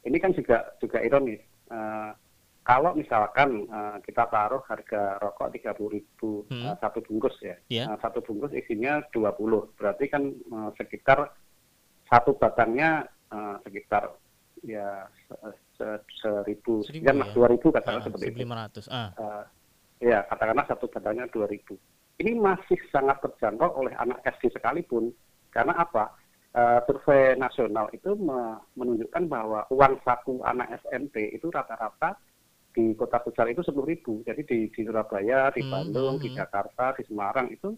ini 0.05 0.21
kan 0.21 0.37
juga 0.37 0.77
juga 0.77 1.01
ironis. 1.01 1.41
Kalau 2.61 2.93
misalkan 2.93 3.65
eh, 3.67 3.97
kita 4.05 4.29
taruh 4.29 4.61
harga 4.69 5.17
rokok 5.19 5.49
30.000 5.51 6.45
Hmm. 6.47 6.65
eh, 6.71 6.77
satu 6.77 7.01
bungkus 7.01 7.37
ya. 7.41 7.57
Iya. 7.67 7.85
Eh, 7.89 7.99
satu 7.99 8.21
bungkus 8.21 8.53
isinya 8.53 9.01
20. 9.11 9.73
Berarti 9.75 10.05
kan 10.07 10.29
eh, 10.29 10.71
sekitar 10.77 11.33
satu 12.07 12.37
batangnya 12.37 13.05
eh, 13.33 13.57
sekitar 13.65 14.13
ya 14.61 15.09
se- 15.25 15.41
se- 15.75 16.05
seribu 16.21 16.85
Seribu 16.85 17.09
ya. 17.09 17.33
dua 17.33 17.49
ribu 17.49 17.73
katakanlah 17.73 18.05
Ah, 18.05 18.07
seperti 18.13 18.27
itu. 18.29 18.45
1500. 18.45 18.85
Ah. 18.93 19.09
Eh, 19.17 19.45
ya 20.13 20.19
katakanlah 20.29 20.67
satu 20.69 20.87
batangnya 20.87 21.25
2000. 21.33 21.75
Ini 22.21 22.37
masih 22.37 22.77
sangat 22.93 23.25
terjangkau 23.25 23.81
oleh 23.81 23.97
anak 23.97 24.21
SD 24.29 24.53
sekalipun. 24.53 25.09
Karena 25.49 25.81
apa? 25.81 26.13
Eh, 26.51 26.79
survei 26.85 27.33
nasional 27.35 27.89
itu 27.91 28.13
me- 28.15 28.61
menunjukkan 28.77 29.25
bahwa 29.27 29.65
uang 29.71 29.97
saku 30.05 30.45
anak 30.45 30.77
SMP 30.85 31.33
itu 31.33 31.49
rata-rata 31.49 32.21
di 32.71 32.95
kota 32.95 33.19
besar 33.23 33.51
itu 33.51 33.63
sepuluh 33.67 33.91
ribu. 33.91 34.23
Jadi 34.23 34.43
di, 34.47 34.59
di 34.71 34.81
Surabaya, 34.87 35.51
di 35.51 35.63
Hmm, 35.63 35.73
Bandung, 35.73 36.15
hmm, 36.19 36.23
di. 36.23 36.29
Jakarta, 36.31 36.95
di 36.95 37.03
Semarang 37.07 37.51
itu 37.51 37.75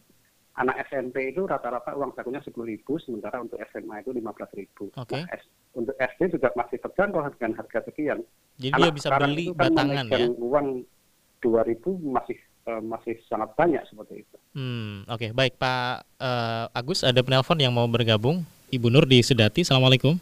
anak 0.52 0.84
SMP 0.84 1.32
itu 1.32 1.48
rata-rata 1.48 1.96
uang 1.96 2.12
sakunya 2.12 2.44
sepuluh 2.44 2.68
ribu, 2.68 3.00
sementara 3.00 3.40
untuk 3.40 3.56
SMA 3.72 4.04
itu 4.04 4.12
lima 4.12 4.36
belas 4.36 4.52
ribu. 4.52 4.92
Oke. 4.92 5.16
Nah, 5.16 5.24
S- 5.32 5.48
untuk 5.72 5.96
SD 5.96 6.36
juga 6.36 6.52
masih 6.52 6.76
terjangkau 6.76 7.24
dengan 7.40 7.52
harga 7.56 7.80
sekian. 7.88 8.20
Jadi 8.60 8.68
dia 8.76 8.76
Anak 8.76 8.92
bisa 8.92 9.08
sekarang 9.08 9.30
beli 9.32 9.44
kan 9.48 9.56
batangan 9.56 10.04
ya. 10.12 10.26
Uang 10.36 10.66
dua 11.40 11.60
ribu 11.64 11.96
masih 12.04 12.36
eh, 12.68 12.82
masih 12.84 13.14
sangat 13.24 13.48
banyak 13.56 13.80
seperti 13.88 14.28
itu. 14.28 14.36
Hmm, 14.52 15.08
oke 15.08 15.32
baik 15.32 15.56
Pak 15.56 16.04
eh, 16.20 16.64
Agus 16.76 17.00
ada 17.00 17.24
penelpon 17.24 17.56
yang 17.56 17.72
mau 17.72 17.88
bergabung. 17.88 18.44
Ibu 18.72 18.88
Nur 18.88 19.04
di 19.04 19.20
Sedati. 19.20 19.64
Assalamualaikum. 19.64 20.16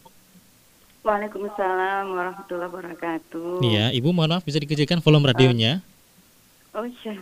Waalaikumsalam 1.00 2.12
warahmatullahi 2.12 2.68
wabarakatuh. 2.68 3.64
Iya, 3.64 3.88
Ibu 3.96 4.12
mohon 4.12 4.36
maaf 4.36 4.44
bisa 4.44 4.60
dikecilkan 4.60 5.00
volume 5.00 5.32
radionya. 5.32 5.80
Oh 6.76 6.84
iya. 6.84 7.16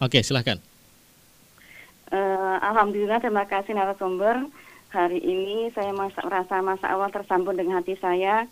Oke, 0.00 0.24
silahkan. 0.24 0.56
Eh, 2.08 2.56
Alhamdulillah 2.64 3.20
terima 3.20 3.44
kasih 3.44 3.76
narasumber. 3.76 4.48
Hari 4.96 5.18
ini 5.20 5.68
saya 5.74 5.92
masa, 5.92 6.24
merasa 6.24 6.62
masa 6.64 6.86
awal 6.88 7.12
tersambung 7.12 7.58
dengan 7.58 7.82
hati 7.82 7.98
saya. 8.00 8.48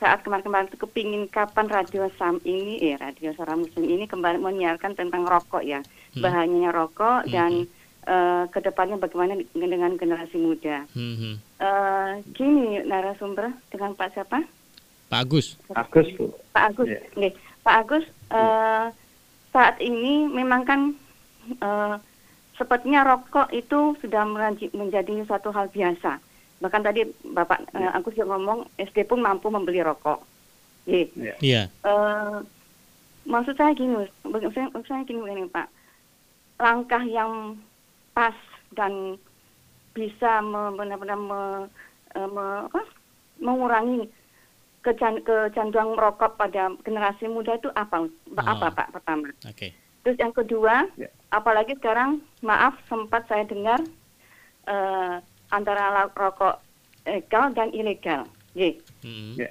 Saat 0.00 0.24
kemarin-kemarin 0.26 0.66
itu 0.72 0.80
kepingin 0.80 1.28
kapan 1.30 1.68
radio 1.70 2.10
Sam 2.18 2.42
ini, 2.42 2.80
eh 2.82 2.98
radio 2.98 3.30
Suara 3.36 3.54
Muslim 3.54 3.86
ini 3.86 4.08
kembali 4.08 4.40
menyiarkan 4.40 4.98
tentang 4.98 5.28
rokok 5.28 5.62
ya. 5.62 5.84
Hmm. 6.16 6.22
Bahayanya 6.24 6.72
rokok 6.72 7.28
dan 7.28 7.68
Hmm. 7.68 7.81
Eh, 8.06 8.44
ke 8.50 8.58
depannya 8.62 8.98
bagaimana 8.98 9.38
dengan 9.54 9.94
generasi 9.94 10.36
muda. 10.38 10.86
Hmm, 10.94 11.14
hmm. 11.18 11.34
Eh, 11.62 12.12
gini 12.34 12.82
narasumber 12.82 13.54
dengan 13.70 13.94
Pak 13.94 14.10
siapa? 14.14 14.42
Pak 15.12 15.20
Agus. 15.28 15.60
Agus 15.76 16.08
Bu. 16.16 16.32
Pak 16.56 16.72
Agus, 16.72 16.88
Iya. 16.88 17.00
Nggih. 17.20 17.32
Pak 17.62 17.76
Agus, 17.84 18.04
eh, 18.32 18.86
saat 19.52 19.76
ini 19.84 20.24
memang 20.24 20.64
kan 20.64 20.80
eh, 21.60 21.94
sepertinya 22.56 23.04
rokok 23.04 23.52
itu 23.52 23.92
sudah 24.00 24.24
menjadi 24.72 25.20
suatu 25.28 25.52
hal 25.52 25.68
biasa. 25.68 26.16
Bahkan 26.64 26.82
tadi 26.82 27.04
Bapak 27.28 27.68
eh, 27.76 27.90
Agus 27.92 28.16
juga 28.16 28.34
ngomong 28.34 28.72
SD 28.80 29.04
pun 29.04 29.20
mampu 29.20 29.52
membeli 29.52 29.84
rokok. 29.84 30.24
Nggih. 30.88 31.06
Ya. 31.20 31.34
Iya. 31.44 31.62
Eh, 31.84 32.38
maksud 33.28 33.54
saya 33.54 33.76
gini, 33.76 34.08
maksud 34.24 34.50
saya, 34.56 34.66
maksud 34.72 34.90
saya 34.90 35.04
gini, 35.04 35.20
begini, 35.20 35.46
Pak. 35.52 35.68
Langkah 36.56 37.04
yang 37.04 37.60
pas 38.12 38.34
dan 38.72 39.16
bisa 39.92 40.40
benar-benar 40.72 41.16
me- 41.16 41.68
eh, 42.12 42.28
me- 42.28 42.64
apa, 42.66 42.80
mengurangi 43.38 44.08
kecan- 44.80 45.20
kecanduan 45.20 45.92
merokok 45.92 46.36
pada 46.36 46.72
generasi 46.80 47.28
muda 47.28 47.54
itu 47.54 47.68
apa? 47.72 48.04
Oh. 48.04 48.08
Apa 48.36 48.72
Pak 48.72 48.88
pertama? 48.92 49.28
Oke. 49.44 49.72
Terus 50.02 50.18
yang 50.18 50.32
kedua, 50.32 50.88
Ya. 50.96 51.06
apalagi 51.30 51.76
sekarang 51.76 52.18
maaf 52.40 52.74
sempat 52.86 53.24
saya 53.26 53.44
dengar 53.44 53.80
eh, 54.62 55.14
antara 55.50 55.90
la- 55.90 56.14
rokok 56.14 56.62
legal 57.02 57.50
dan 57.50 57.74
ilegal. 57.74 58.22
Nggih 58.54 58.78
Hmm. 59.02 59.34
Ya. 59.34 59.50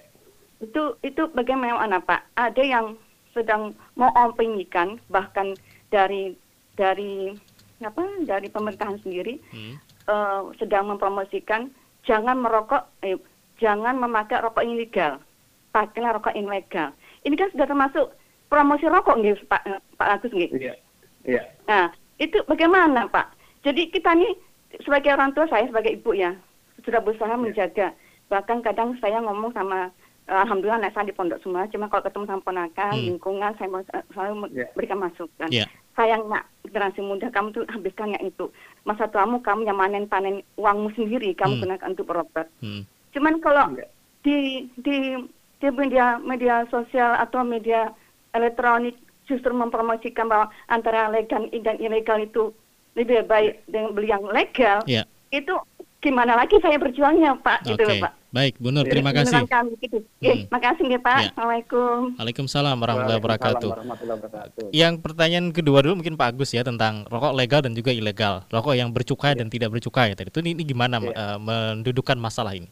itu 0.59 0.95
itu 1.01 1.21
bagaimana 1.29 1.99
Pak? 1.99 2.31
Ada 2.33 2.63
yang 2.63 2.95
sedang 3.31 3.75
mengopinikan 3.93 5.03
bahkan 5.07 5.51
dari 5.89 6.31
dari 6.73 7.35
apa 7.83 8.01
dari 8.21 8.47
pemerintahan 8.47 8.97
sendiri 8.99 9.41
Hmm. 9.49 9.75
eh, 10.05 10.41
sedang 10.57 10.87
mempromosikan 10.87 11.69
jangan 12.01 12.37
merokok 12.37 12.85
eh, 13.01 13.17
jangan 13.57 13.95
memakai 13.95 14.39
rokok 14.39 14.63
ilegal 14.63 15.21
pakailah 15.69 16.13
rokok 16.13 16.33
ilegal 16.33 16.91
ini 17.21 17.35
kan 17.35 17.49
sudah 17.49 17.65
termasuk 17.65 18.05
promosi 18.47 18.85
rokok 18.85 19.15
nggih 19.15 19.37
Pak 19.45 19.61
eh, 19.63 19.79
Pak 19.95 20.07
Agus 20.11 20.31
nggih 20.31 20.49
Iya. 20.51 20.73
Iya. 21.21 21.41
Nah, 21.63 21.85
itu 22.17 22.41
bagaimana, 22.43 23.05
Pak? 23.05 23.29
Jadi 23.61 23.89
kita 23.89 24.09
nih 24.11 24.33
sebagai 24.81 25.13
orang 25.13 25.29
tua 25.31 25.45
saya 25.45 25.69
sebagai 25.69 25.93
ibu 25.93 26.11
ya 26.11 26.33
sudah 26.81 26.97
berusaha 26.97 27.29
menjaga. 27.35 27.93
Bahkan 28.25 28.65
kadang 28.65 28.97
saya 28.97 29.21
ngomong 29.21 29.53
sama 29.53 29.93
eh, 30.25 30.33
alhamdulillah 30.35 30.81
anak 30.81 30.93
saya 30.93 31.05
di 31.05 31.13
pondok 31.13 31.37
semua, 31.39 31.65
cuma 31.67 31.85
kalau 31.87 32.01
ketemu 32.01 32.25
sama 32.25 32.41
ponakan, 32.41 32.89
Hmm. 32.91 33.05
lingkungan 33.07 33.53
saya 33.53 33.69
mau 33.69 33.81
selalu 34.09 34.33
me- 34.39 34.53
Ya. 34.55 34.65
berikan 34.73 34.97
masukan. 34.97 35.49
Iya. 35.49 35.65
Sayang 35.91 36.31
nak 36.31 36.47
generasi 36.63 37.03
muda 37.03 37.27
kamu 37.27 37.51
tuh 37.51 37.67
habiskan 37.67 38.15
yang 38.15 38.23
itu. 38.23 38.47
Masa 38.87 39.11
tuamu 39.11 39.43
kamu 39.43 39.67
yang 39.67 39.75
manen 39.75 40.07
panen 40.07 40.39
uangmu 40.55 40.95
sendiri 40.95 41.35
kamu 41.35 41.59
Hmm. 41.59 41.63
gunakan 41.67 41.89
untuk 41.91 42.07
berobat. 42.07 42.47
Hmm. 42.63 42.87
Cuman 43.11 43.43
kalau 43.43 43.75
di 44.23 44.69
di 44.79 45.19
di 45.59 45.67
media 45.69 46.15
media 46.17 46.63
sosial 46.71 47.19
atau 47.19 47.43
media 47.43 47.91
elektronik 48.31 48.95
justru 49.27 49.51
mempromosikan 49.51 50.27
bahwa 50.27 50.47
antara 50.67 51.11
legal 51.11 51.45
dan 51.51 51.77
ilegal 51.77 52.17
itu 52.17 52.55
lebih 52.95 53.23
baik 53.23 53.63
dengan 53.67 53.91
beli 53.91 54.11
yang 54.11 54.23
legal 54.27 54.83
Iya. 54.83 55.07
Itu 55.31 55.53
gimana 56.01 56.33
lagi 56.35 56.57
saya 56.59 56.75
berjuangnya 56.75 57.37
Pak 57.39 57.63
gitu 57.63 57.79
Oke. 57.79 57.87
loh 57.87 57.97
Pak. 58.03 58.13
Baik, 58.31 58.55
Bu 58.63 58.71
Nur, 58.71 58.87
Ya, 58.87 58.95
terima 58.95 59.11
Beneran 59.11 59.27
kasih. 59.27 59.43
kami 59.43 59.71
gitu. 59.75 59.97
Hmm. 59.99 60.23
Eh, 60.23 60.37
makasih 60.47 60.85
ya 60.87 60.99
Pak. 60.99 61.17
Ya. 61.19 61.27
Assalamualaikum. 61.35 61.97
Waalaikumsalam 62.15 62.75
warahmatullahi 62.79 63.19
wabarakatuh. 63.19 63.51
Waalaikumsalam 63.51 63.75
warahmatullahi 63.75 64.19
wabarakatuh. 64.23 64.65
Yang 64.71 64.93
pertanyaan 65.03 65.45
kedua 65.51 65.77
dulu 65.83 65.93
mungkin 65.99 66.15
Pak 66.15 66.27
Agus 66.31 66.51
ya 66.55 66.63
tentang 66.63 67.03
rokok 67.11 67.35
legal 67.35 67.59
dan 67.59 67.75
juga 67.75 67.91
ilegal. 67.91 68.47
Rokok 68.47 68.71
yang 68.71 68.89
bercukai 68.95 69.35
dan 69.35 69.51
tidak 69.51 69.75
bercukai 69.75 70.15
tadi. 70.15 70.31
Itu 70.31 70.39
ini, 70.39 70.55
ini 70.55 70.63
gimana 70.63 71.03
Iya. 71.03 71.11
eh, 71.11 71.37
mendudukan 71.43 72.15
masalah 72.15 72.55
ini? 72.55 72.71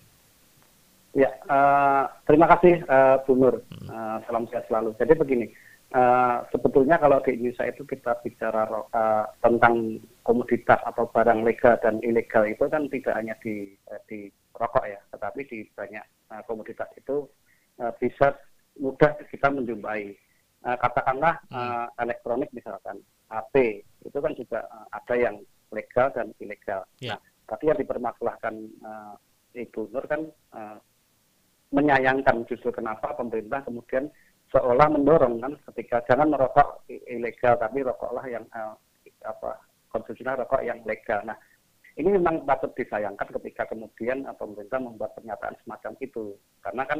Ya, 1.12 1.28
eh, 1.28 2.04
terima 2.24 2.48
kasih 2.48 2.80
eh, 2.80 3.16
Bu 3.28 3.36
Nur. 3.36 3.60
Hmm. 3.60 3.88
Eh, 3.92 4.18
salam 4.32 4.48
sehat 4.48 4.64
selalu. 4.72 4.96
Jadi 4.96 5.12
begini, 5.20 5.46
eh, 5.94 6.38
sebetulnya 6.54 7.02
kalau 7.02 7.18
di 7.26 7.38
Indonesia 7.38 7.66
itu 7.66 7.84
kita 7.86 8.18
bicara 8.22 8.66
eh, 8.70 9.26
tentang 9.42 9.98
komoditas 10.22 10.80
atau 10.86 11.10
barang 11.10 11.42
legal 11.42 11.76
dan 11.82 11.98
ilegal 12.06 12.46
itu 12.46 12.64
kan 12.70 12.86
tidak 12.90 13.16
hanya 13.18 13.36
di 13.42 13.74
eh, 13.90 14.02
di 14.06 14.20
rokok 14.54 14.86
ya, 14.86 15.00
tetapi 15.16 15.42
di 15.50 15.60
banyak 15.74 16.06
eh, 16.06 16.42
komoditas 16.46 16.90
itu 16.98 17.26
eh, 17.82 17.94
bisa 17.98 18.36
mudah 18.80 19.18
kita 19.28 19.48
menjumpai. 19.50 20.14
Eh, 20.60 20.78
katakanlah 20.78 21.40
eh, 21.50 21.88
elektronik 22.04 22.52
misalkan, 22.52 23.00
HP 23.32 23.86
itu 24.04 24.18
kan 24.20 24.34
juga 24.36 24.60
eh, 24.68 24.88
ada 24.92 25.16
yang 25.16 25.36
legal 25.72 26.08
dan 26.12 26.28
ilegal. 26.42 26.84
Ya. 27.00 27.16
Nah, 27.16 27.20
tapi 27.50 27.72
yang 27.72 27.80
dipermasalahkan 27.80 28.56
eh, 28.60 29.64
Ibu 29.66 29.90
Nur 29.90 30.06
kan 30.06 30.22
eh, 30.30 30.78
menyayangkan 31.70 32.50
justru 32.50 32.74
kenapa 32.74 33.14
pemerintah 33.14 33.62
kemudian 33.62 34.10
seolah 34.50 34.88
mendorong 34.90 35.38
kan 35.42 35.54
ketika 35.72 36.02
jangan 36.10 36.34
merokok 36.34 36.82
ilegal 36.90 37.54
tapi 37.62 37.86
rokoklah 37.86 38.26
yang 38.26 38.46
eh, 38.50 38.74
apa 39.26 39.62
konsumsinya 39.94 40.42
rokok 40.42 40.62
yang 40.66 40.82
legal. 40.86 41.22
Nah 41.26 41.38
ini 41.98 42.16
memang 42.16 42.48
patut 42.48 42.72
disayangkan 42.74 43.30
ketika 43.42 43.70
kemudian 43.70 44.26
eh, 44.26 44.36
pemerintah 44.38 44.80
membuat 44.82 45.14
pernyataan 45.18 45.56
semacam 45.62 45.94
itu 46.02 46.34
karena 46.66 46.84
kan 46.90 47.00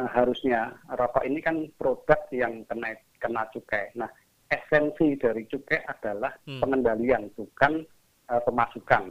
eh, 0.00 0.10
harusnya 0.16 0.72
rokok 0.88 1.24
ini 1.28 1.40
kan 1.44 1.56
produk 1.76 2.20
yang 2.32 2.64
kena 2.64 2.96
kena 3.20 3.42
cukai. 3.52 3.92
Nah 3.96 4.08
esensi 4.48 5.12
dari 5.20 5.44
cukai 5.44 5.84
adalah 5.84 6.32
Hmm. 6.48 6.64
pengendalian 6.64 7.28
bukan 7.36 7.84
eh, 8.28 8.42
pemasukan. 8.48 9.04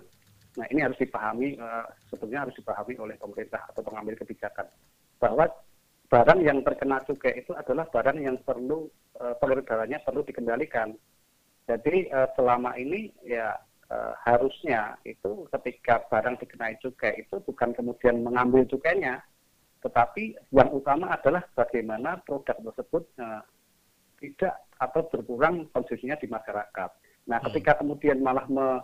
Nah 0.58 0.66
ini 0.74 0.82
harus 0.82 0.98
dipahami, 0.98 1.54
eh, 1.54 1.86
sebetulnya 2.10 2.50
harus 2.50 2.58
dipahami 2.58 2.98
oleh 2.98 3.14
pemerintah 3.22 3.62
atau 3.70 3.86
pengambil 3.86 4.18
kebijakan 4.18 4.66
bahwa 5.22 5.46
barang 6.08 6.40
yang 6.40 6.64
terkena 6.64 7.04
cukai 7.04 7.44
itu 7.44 7.52
adalah 7.52 7.84
barang 7.92 8.18
yang 8.24 8.40
perlu 8.48 8.88
eh, 9.20 9.36
peredarannya 9.36 10.00
perlu 10.08 10.24
dikendalikan. 10.24 10.96
Jadi 11.68 12.08
eh, 12.08 12.28
selama 12.40 12.80
ini 12.80 13.12
ya 13.28 13.60
eh, 13.92 14.14
harusnya 14.24 14.96
itu 15.04 15.52
ketika 15.52 16.08
barang 16.08 16.40
dikenai 16.40 16.80
cukai 16.80 17.28
itu 17.28 17.44
bukan 17.44 17.76
kemudian 17.76 18.24
mengambil 18.24 18.64
cukainya, 18.72 19.20
tetapi 19.84 20.40
yang 20.56 20.72
utama 20.72 21.12
adalah 21.12 21.44
bagaimana 21.60 22.24
produk 22.24 22.56
tersebut 22.56 23.04
eh, 23.20 23.42
tidak 24.18 24.56
atau 24.80 25.06
berkurang 25.12 25.68
konsumsinya 25.76 26.16
di 26.18 26.26
masyarakat. 26.32 26.90
Nah, 27.28 27.38
Hmm. 27.44 27.46
ketika 27.52 27.84
kemudian 27.84 28.24
malah 28.24 28.48
me- 28.48 28.84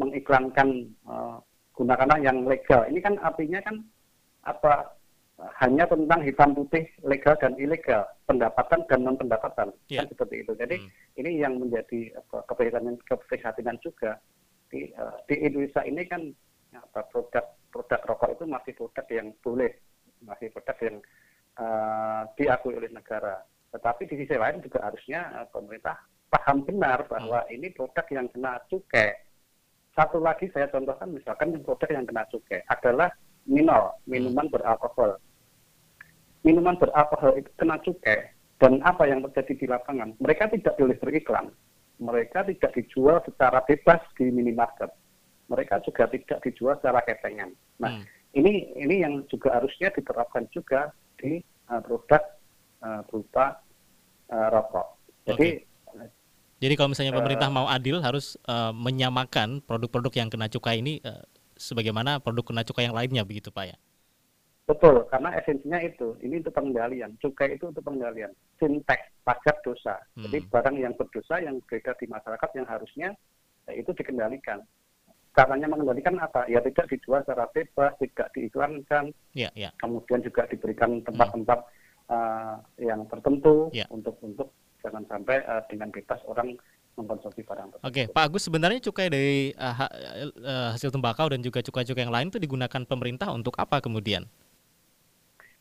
mengiklankan 0.00 0.88
eh, 0.88 1.36
gunakanlah 1.76 2.24
yang 2.24 2.48
legal, 2.48 2.88
ini 2.88 3.04
kan 3.04 3.20
artinya 3.20 3.60
kan 3.60 3.84
apa 4.48 4.93
hanya 5.34 5.82
tentang 5.90 6.22
hitam 6.22 6.54
putih 6.54 6.86
legal 7.02 7.34
dan 7.42 7.58
ilegal, 7.58 8.06
pendapatan 8.22 8.86
dan 8.86 9.00
non 9.02 9.18
pendapatan 9.18 9.74
Ya. 9.90 10.06
kan 10.06 10.14
seperti 10.14 10.46
itu. 10.46 10.52
Jadi 10.54 10.76
Hmm. 10.78 10.90
ini 11.18 11.30
yang 11.42 11.58
menjadi 11.58 12.14
apa, 12.14 12.46
keprihatinan 12.46 12.96
keprihatinan 13.02 13.76
juga 13.82 14.22
di, 14.70 14.94
eh, 14.94 15.16
di 15.26 15.34
Indonesia 15.42 15.82
ini 15.82 16.02
kan 16.06 16.22
apa, 16.74 17.02
produk 17.10 17.44
produk 17.74 18.00
rokok 18.06 18.30
itu 18.38 18.44
masih 18.46 18.72
produk 18.78 19.06
yang 19.10 19.28
boleh, 19.42 19.72
masih 20.22 20.54
produk 20.54 20.76
yang 20.82 20.96
eh, 21.54 22.22
diakui 22.38 22.74
oleh 22.74 22.90
negara. 22.90 23.42
Tetapi 23.74 24.06
di 24.10 24.22
sisi 24.22 24.34
lain 24.38 24.62
juga 24.62 24.86
harusnya 24.86 25.42
eh, 25.42 25.46
pemerintah 25.50 25.98
paham 26.30 26.62
benar 26.66 27.06
bahwa 27.10 27.42
ini 27.50 27.70
produk 27.74 28.06
yang 28.10 28.26
kena 28.30 28.58
cukai. 28.70 29.14
Satu 29.94 30.18
lagi 30.18 30.50
saya 30.50 30.66
contohkan 30.70 31.10
misalkan 31.14 31.54
produk 31.62 31.90
yang 31.90 32.06
kena 32.06 32.26
cukai 32.30 32.62
adalah 32.66 33.10
minol, 33.44 33.92
minuman 34.08 34.48
beralkohol. 34.48 35.16
minuman 36.44 36.76
beralkohol 36.76 37.40
itu 37.40 37.48
kena 37.56 37.80
cukai 37.80 38.28
dan 38.60 38.84
apa 38.84 39.08
yang 39.08 39.24
terjadi 39.28 39.64
di 39.64 39.66
lapangan, 39.66 40.12
mereka 40.20 40.52
tidak 40.52 40.76
boleh 40.76 40.92
beriklan, 41.00 41.48
mereka 41.96 42.44
tidak 42.44 42.76
dijual 42.76 43.24
secara 43.24 43.64
bebas 43.64 44.04
di 44.20 44.28
minimarket, 44.28 44.92
mereka 45.48 45.80
juga 45.80 46.04
tidak 46.12 46.44
dijual 46.44 46.76
secara 46.76 47.00
ketengan. 47.00 47.56
Nah, 47.80 47.96
Hmm. 47.96 48.04
ini 48.36 48.76
ini 48.76 49.00
yang 49.00 49.24
juga 49.32 49.56
harusnya 49.56 49.88
diterapkan 49.88 50.44
juga 50.52 50.92
di 51.16 51.40
uh, 51.72 51.80
produk 51.80 52.22
uh, 52.84 53.00
berupa 53.08 53.64
uh, 54.28 54.48
rokok. 54.52 54.88
Jadi 55.24 55.64
Jadi 56.62 56.80
kalau 56.80 56.96
misalnya 56.96 57.12
pemerintah 57.12 57.52
mau 57.52 57.68
adil 57.68 58.00
harus 58.00 58.40
eh, 58.48 58.72
menyamakan 58.72 59.60
produk-produk 59.68 60.12
yang 60.16 60.28
kena 60.32 60.48
cukai 60.48 60.80
ini 60.80 60.96
eh, 61.04 61.20
sebagaimana 61.64 62.20
produk 62.20 62.52
kena 62.52 62.62
cukai 62.68 62.84
yang 62.84 62.96
lainnya 62.96 63.24
begitu 63.24 63.48
Pak 63.48 63.64
ya. 63.72 63.76
betul 64.64 65.04
karena 65.12 65.28
esensinya 65.36 65.76
itu, 65.84 66.16
ini 66.24 66.40
untuk 66.40 66.56
pengendalian, 66.56 67.12
cukai 67.20 67.52
itu 67.52 67.68
untuk 67.68 67.84
pengendalian, 67.84 68.32
fintech 68.56 69.12
pajak 69.20 69.60
dosa. 69.60 70.00
Hmm. 70.16 70.24
Jadi 70.24 70.40
barang 70.48 70.76
yang 70.80 70.96
berdosa 70.96 71.36
yang 71.36 71.60
beredar 71.68 71.92
di 72.00 72.08
masyarakat 72.08 72.50
yang 72.56 72.64
harusnya 72.64 73.08
ya, 73.68 73.72
itu 73.76 73.92
dikendalikan. 73.92 74.64
Caranya 75.36 75.68
mengendalikan 75.68 76.16
apa? 76.16 76.48
Ya 76.48 76.64
tidak 76.64 76.88
dijual 76.88 77.20
secara 77.28 77.44
bebas, 77.52 77.92
tidak 78.00 78.32
diiklankan, 78.32 79.12
Iya, 79.36 79.52
iya. 79.52 79.68
kemudian 79.76 80.24
juga 80.24 80.48
diberikan 80.48 81.02
tempat-tempat 81.04 81.58
uh, 82.08 82.56
yang 82.80 83.04
tertentu 83.12 83.68
Ya. 83.76 83.84
untuk 83.92 84.16
untuk 84.24 84.48
jangan 84.80 85.04
sampai 85.12 85.44
uh, 85.44 85.60
dengan 85.68 85.92
bebas 85.92 86.24
orang 86.24 86.56
mengkonsumsi 86.94 87.42
barang 87.42 87.74
tersebut. 87.74 87.86
Oke, 87.86 88.02
Pak 88.10 88.24
Agus 88.30 88.42
sebenarnya 88.46 88.80
cukai 88.82 89.10
dari 89.10 89.50
ha- 89.58 89.90
eh, 89.90 90.68
hasil 90.74 90.94
tembakau 90.94 91.26
dan 91.30 91.42
juga 91.42 91.60
cukai-cukai 91.60 92.06
yang 92.06 92.14
lain 92.14 92.30
itu 92.30 92.38
digunakan 92.38 92.82
pemerintah 92.86 93.30
untuk 93.34 93.58
apa 93.58 93.82
kemudian? 93.82 94.26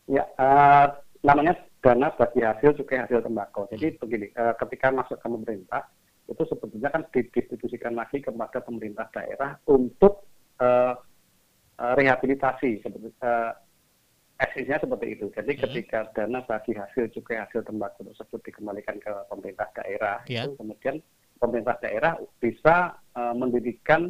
Ya, 0.06 0.28
uh, 0.36 1.00
namanya 1.24 1.56
dana 1.80 2.12
bagi 2.14 2.44
hasil 2.44 2.76
cukai 2.76 3.08
hasil 3.08 3.24
tembakau. 3.24 3.66
Jadi 3.72 3.96
begini, 3.98 4.28
uh, 4.36 4.52
ketika 4.60 4.92
masuk 4.92 5.16
ke 5.16 5.28
pemerintah 5.28 5.88
itu 6.28 6.44
sebetulnya 6.48 6.90
kan 6.92 7.04
didistribusikan 7.12 7.94
lagi 7.96 8.20
kepada 8.24 8.60
pemerintah 8.64 9.08
daerah 9.12 9.60
untuk 9.68 10.24
uh, 10.60 10.96
uh, 11.80 11.94
rehabilitasi 12.00 12.84
seperti 12.84 13.12
uh, 13.24 13.52
esensinya 14.40 14.80
seperti 14.84 15.08
itu. 15.16 15.26
Jadi 15.32 15.52
Hmm. 15.56 15.62
ketika 15.68 16.00
dana 16.16 16.40
bagi 16.44 16.76
hasil 16.76 17.12
cukai 17.16 17.40
hasil 17.44 17.64
tembakau 17.64 18.04
tersebut 18.08 18.40
dikembalikan 18.44 19.00
ke 19.00 19.12
pemerintah 19.32 19.68
daerah, 19.76 20.20
Ya. 20.28 20.44
itu 20.48 20.60
kemudian 20.60 21.00
pemerintah 21.38 21.76
daerah 21.80 22.14
bisa 22.38 22.94
uh, 23.16 23.34
mendirikan 23.36 24.10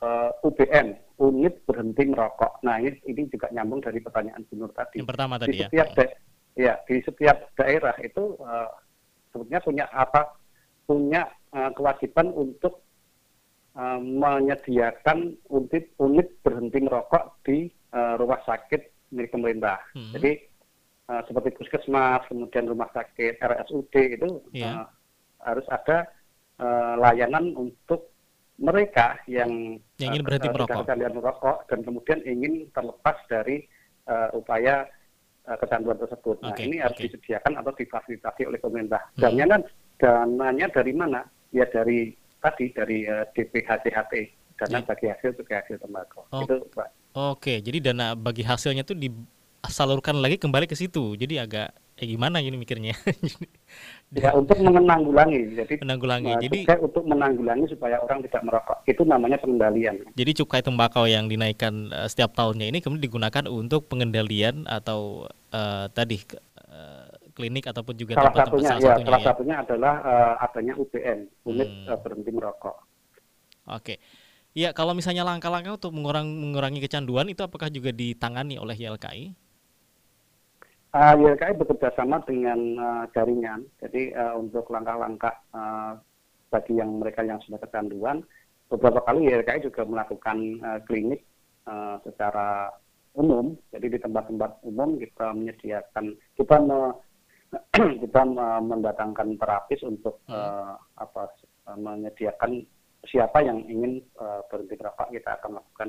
uh, 0.00 0.30
UBM, 0.42 0.94
unit 1.18 1.62
berhenti 1.64 2.02
merokok. 2.06 2.60
Nah 2.66 2.82
ini, 2.82 2.98
ini 3.06 3.28
juga 3.30 3.48
nyambung 3.50 3.80
dari 3.80 4.02
pertanyaan 4.02 4.42
Bu 4.50 4.58
Nur 4.58 4.72
tadi. 4.74 4.98
Yang 5.00 5.10
pertama 5.10 5.34
di 5.36 5.42
tadi 5.42 5.56
ya. 5.56 5.66
setiap 5.70 5.88
da- 5.94 6.16
ya 6.52 6.74
di 6.84 6.96
setiap 7.00 7.36
daerah 7.56 7.96
itu 8.02 8.36
uh, 8.42 8.68
sebetulnya 9.32 9.60
punya 9.64 9.84
apa? 9.88 10.22
Punya 10.82 11.22
uh, 11.54 11.70
kewajiban 11.72 12.34
untuk 12.34 12.82
uh, 13.78 14.00
menyediakan 14.02 15.38
unit 15.48 15.84
unit 15.96 16.28
berhenti 16.42 16.78
merokok 16.82 17.38
di 17.46 17.70
uh, 17.94 18.18
rumah 18.18 18.42
sakit 18.44 19.12
milik 19.14 19.30
pemerintah. 19.32 19.78
Hmm. 19.94 20.12
Jadi 20.12 20.42
uh, 21.08 21.22
seperti 21.24 21.54
puskesmas, 21.56 22.26
kemudian 22.28 22.68
rumah 22.68 22.90
sakit 22.92 23.38
RSUD 23.40 23.94
itu 23.94 24.28
Iya. 24.52 24.84
uh, 24.84 24.86
harus 25.42 25.66
ada 25.70 26.06
uh, 26.62 26.94
layanan 27.02 27.50
untuk 27.58 28.14
mereka 28.62 29.18
yang 29.26 29.82
Yang 29.98 30.06
ingin 30.14 30.20
uh, 30.22 30.26
berhenti 30.30 30.48
merokok. 30.54 30.86
merokok 31.18 31.56
dan 31.66 31.78
kemudian 31.82 32.18
ingin 32.22 32.70
terlepas 32.70 33.16
dari 33.26 33.66
uh, 34.06 34.30
upaya 34.38 34.86
uh, 35.50 35.56
kecanduan 35.58 35.98
tersebut. 35.98 36.38
Nah, 36.38 36.54
Oke, 36.54 36.62
ini 36.70 36.78
harus 36.78 36.94
oke. 36.94 37.04
disediakan 37.10 37.58
atau 37.58 37.72
difasilitasi 37.74 38.42
oleh 38.46 38.58
pemerintah. 38.62 39.02
Hmm. 39.18 39.20
Dananya 39.26 39.46
kan 39.50 39.62
dananya 39.98 40.66
dari 40.70 40.92
mana? 40.94 41.20
Ya 41.50 41.66
dari 41.68 42.14
tadi 42.38 42.70
dari 42.70 43.04
uh, 43.10 43.26
DPHCHT, 43.34 44.12
dana 44.62 44.78
Ya. 44.78 44.86
bagi 44.86 45.06
hasil 45.10 45.30
juga 45.34 45.58
hasil 45.60 45.76
tembakau. 45.82 46.22
Oh. 46.30 46.46
Itu 46.46 46.62
Pak. 46.70 46.88
Oke, 47.12 47.60
jadi 47.60 47.92
dana 47.92 48.16
bagi 48.16 48.40
hasilnya 48.40 48.88
tuh 48.88 48.96
disalurkan 48.96 50.16
lagi 50.22 50.40
kembali 50.40 50.64
ke 50.64 50.72
situ. 50.72 51.12
Jadi 51.18 51.36
agak 51.36 51.74
eh 52.02 52.06
gimana 52.10 52.42
ini 52.42 52.58
mikirnya? 52.58 52.98
Ya 54.12 54.36
untuk 54.36 54.60
menanggulangi. 54.60 55.56
Jadi 55.56 55.80
Menanggulangi. 55.80 56.36
uh, 56.36 56.40
Jadi 56.44 56.68
cukai 56.68 56.78
untuk 56.84 57.08
menanggulangi 57.08 57.64
supaya 57.72 57.96
orang 57.96 58.20
tidak 58.20 58.44
merokok. 58.44 58.84
Itu 58.84 59.08
namanya 59.08 59.40
pengendalian. 59.40 60.04
jadi 60.12 60.30
cukai 60.44 60.60
tembakau 60.60 61.08
yang 61.08 61.32
dinaikkan 61.32 61.88
eh, 61.88 62.08
setiap 62.12 62.36
tahunnya 62.36 62.68
ini 62.68 62.84
kemudian 62.84 63.08
digunakan 63.08 63.48
untuk 63.48 63.88
pengendalian 63.88 64.68
atau 64.68 65.24
eh, 65.48 65.88
tadi 65.96 66.20
eh, 66.20 67.08
klinik 67.32 67.64
ataupun 67.64 67.96
juga 67.96 68.20
salah 68.20 68.36
tempat-tempat 68.36 68.52
satunya 68.52 68.68
salah 68.68 68.76
ya, 68.76 68.92
satunya 68.92 69.06
salah 69.08 69.20
ya. 69.20 69.26
satunya 69.32 69.54
adalah 69.64 69.94
uh, 70.04 70.44
adanya 70.44 70.74
UBN, 70.76 71.18
unit 71.48 71.68
Hmm. 71.72 71.88
uh, 71.88 71.98
berhenti 72.04 72.30
merokok. 72.30 72.76
Oke. 73.72 73.94
Ya, 74.52 74.76
kalau 74.76 74.92
misalnya 74.92 75.24
langkah-langkah 75.24 75.80
untuk 75.80 75.96
mengurang, 75.96 76.28
mengurangi 76.28 76.84
kecanduan 76.84 77.24
itu 77.32 77.40
apakah 77.40 77.72
juga 77.72 77.88
ditangani 77.88 78.60
oleh 78.60 78.76
YLKI? 78.76 79.32
Uh, 80.92 81.16
YLKI 81.16 81.56
bekerja 81.56 81.88
sama 81.96 82.20
dengan 82.28 82.60
uh, 82.76 83.04
jaringan. 83.16 83.64
Jadi 83.80 84.12
uh, 84.12 84.36
untuk 84.36 84.68
langkah-langkah 84.68 85.32
uh, 85.56 85.96
bagi 86.52 86.76
yang 86.76 87.00
mereka 87.00 87.24
yang 87.24 87.40
sudah 87.40 87.56
kecanduan, 87.64 88.20
beberapa 88.68 89.00
kali 89.00 89.24
YLKI 89.24 89.72
juga 89.72 89.88
melakukan 89.88 90.36
uh, 90.60 90.84
klinik 90.84 91.24
uh, 91.64 91.96
secara 92.04 92.68
umum. 93.16 93.56
Jadi 93.72 93.96
di 93.96 93.98
tempat-tempat 94.04 94.60
umum 94.68 95.00
kita 95.00 95.32
menyediakan, 95.32 96.12
kita 96.36 96.56
me- 96.60 96.96
kita 98.04 98.20
me- 98.28 98.60
mendatangkan 98.60 99.40
terapis 99.40 99.80
untuk 99.88 100.20
uh, 100.28 100.76
apa 101.00 101.32
menyediakan 101.72 102.68
siapa 103.08 103.40
yang 103.40 103.64
ingin 103.64 104.04
uh, 104.20 104.44
berhenti 104.52 104.76
merokok 104.76 105.08
kita 105.08 105.40
akan 105.40 105.56
melakukan 105.56 105.88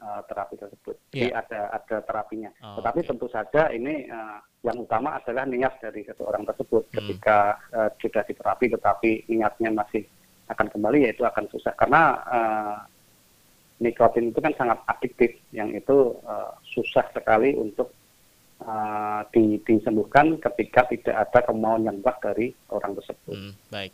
terapi 0.00 0.54
tersebut. 0.58 0.96
Jadi 1.14 1.30
Iya. 1.30 1.38
ada 1.40 1.60
ada 1.70 1.96
terapinya. 2.02 2.50
Oh, 2.60 2.82
Tetapi 2.82 3.00
oke. 3.02 3.08
tentu 3.14 3.26
saja 3.30 3.70
ini 3.70 4.10
uh, 4.10 4.38
yang 4.66 4.82
utama 4.82 5.16
adalah 5.20 5.46
niat 5.46 5.78
dari 5.78 6.02
seseorang 6.02 6.42
tersebut. 6.44 6.90
Hmm. 6.90 6.94
Ketika 6.98 7.58
uh, 7.70 7.90
sudah 8.02 8.22
diterapi 8.26 8.66
tetapi 8.74 9.10
niatnya 9.30 9.70
masih 9.70 10.02
akan 10.50 10.68
kembali 10.68 11.08
ya 11.08 11.10
itu 11.14 11.24
akan 11.24 11.44
susah 11.48 11.72
karena 11.72 12.20
uh, 12.28 12.76
nikotin 13.80 14.28
itu 14.30 14.38
kan 14.44 14.52
sangat 14.54 14.78
adiktif 14.86 15.34
yang 15.50 15.72
itu 15.72 16.14
uh, 16.28 16.52
susah 16.68 17.04
sekali 17.16 17.56
untuk 17.56 17.90
uh, 18.62 19.24
di- 19.32 19.58
disembuhkan 19.64 20.36
ketika 20.38 20.84
tidak 20.92 21.16
ada 21.16 21.40
kemauan 21.48 21.88
yang 21.88 21.96
kuat 22.04 22.20
dari 22.22 22.52
orang 22.70 22.92
tersebut. 22.98 23.34
Hmm, 23.34 23.52
baik. 23.72 23.92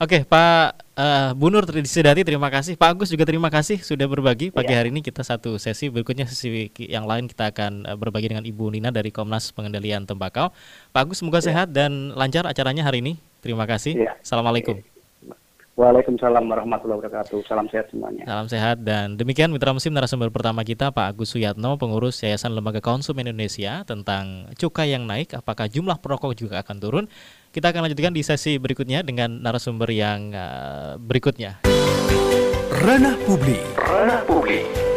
Oke, 0.00 0.24
Pak 0.24 0.80
eh, 0.96 1.30
Bu 1.36 1.52
Nur 1.52 1.68
Tridisedati 1.68 2.24
terima 2.24 2.48
kasih. 2.48 2.72
Pak 2.72 2.96
Agus 2.96 3.12
juga 3.12 3.28
terima 3.28 3.52
kasih 3.52 3.84
sudah 3.84 4.08
berbagi 4.08 4.48
pagi 4.48 4.72
Iya. 4.72 4.80
hari 4.80 4.88
ini 4.88 5.04
kita 5.04 5.20
satu 5.20 5.60
sesi. 5.60 5.92
Berikutnya 5.92 6.24
sesi 6.24 6.72
yang 6.88 7.04
lain 7.04 7.28
kita 7.28 7.52
akan 7.52 7.84
eh, 7.84 7.96
berbagi 8.00 8.32
dengan 8.32 8.48
Ibu 8.48 8.72
Nina 8.72 8.88
dari 8.88 9.12
Komnas 9.12 9.52
Pengendalian 9.52 10.08
Tembakau. 10.08 10.56
Pak 10.96 11.00
Agus 11.04 11.20
semoga 11.20 11.44
sehat 11.44 11.76
dan 11.76 12.16
lancar 12.16 12.48
acaranya 12.48 12.80
hari 12.80 13.04
ini. 13.04 13.20
Terima 13.44 13.68
kasih. 13.68 13.92
Iya. 14.08 14.16
Assalamualaikum. 14.24 14.80
Waalaikumsalam 15.76 16.48
warahmatullahi 16.48 17.04
wabarakatuh. 17.04 17.44
Salam 17.44 17.68
sehat 17.68 17.92
semuanya. 17.92 18.24
Salam 18.24 18.48
sehat 18.48 18.80
dan 18.80 19.20
demikian 19.20 19.52
mitra 19.52 19.76
musim 19.76 19.92
narasumber 19.92 20.32
pertama 20.32 20.64
kita 20.64 20.96
Pak 20.96 21.12
Agus 21.12 21.36
Suyatno 21.36 21.76
pengurus 21.76 22.20
Yayasan 22.24 22.56
Lembaga 22.56 22.80
Konsumen 22.80 23.28
Indonesia 23.28 23.84
tentang 23.84 24.48
cukai 24.56 24.96
yang 24.96 25.04
naik 25.04 25.36
apakah 25.36 25.68
jumlah 25.68 26.00
perokok 26.00 26.32
juga 26.36 26.64
akan 26.64 26.76
turun. 26.80 27.04
Kita 27.50 27.74
akan 27.74 27.90
lanjutkan 27.90 28.14
di 28.14 28.22
sesi 28.22 28.62
berikutnya 28.62 29.02
dengan 29.02 29.42
narasumber 29.42 29.90
yang 29.90 30.30
eh, 30.30 30.94
berikutnya. 31.02 31.66
Ranah 32.70 33.18
publik. 33.26 33.58
Ranah 33.74 34.22
publik. 34.22 34.89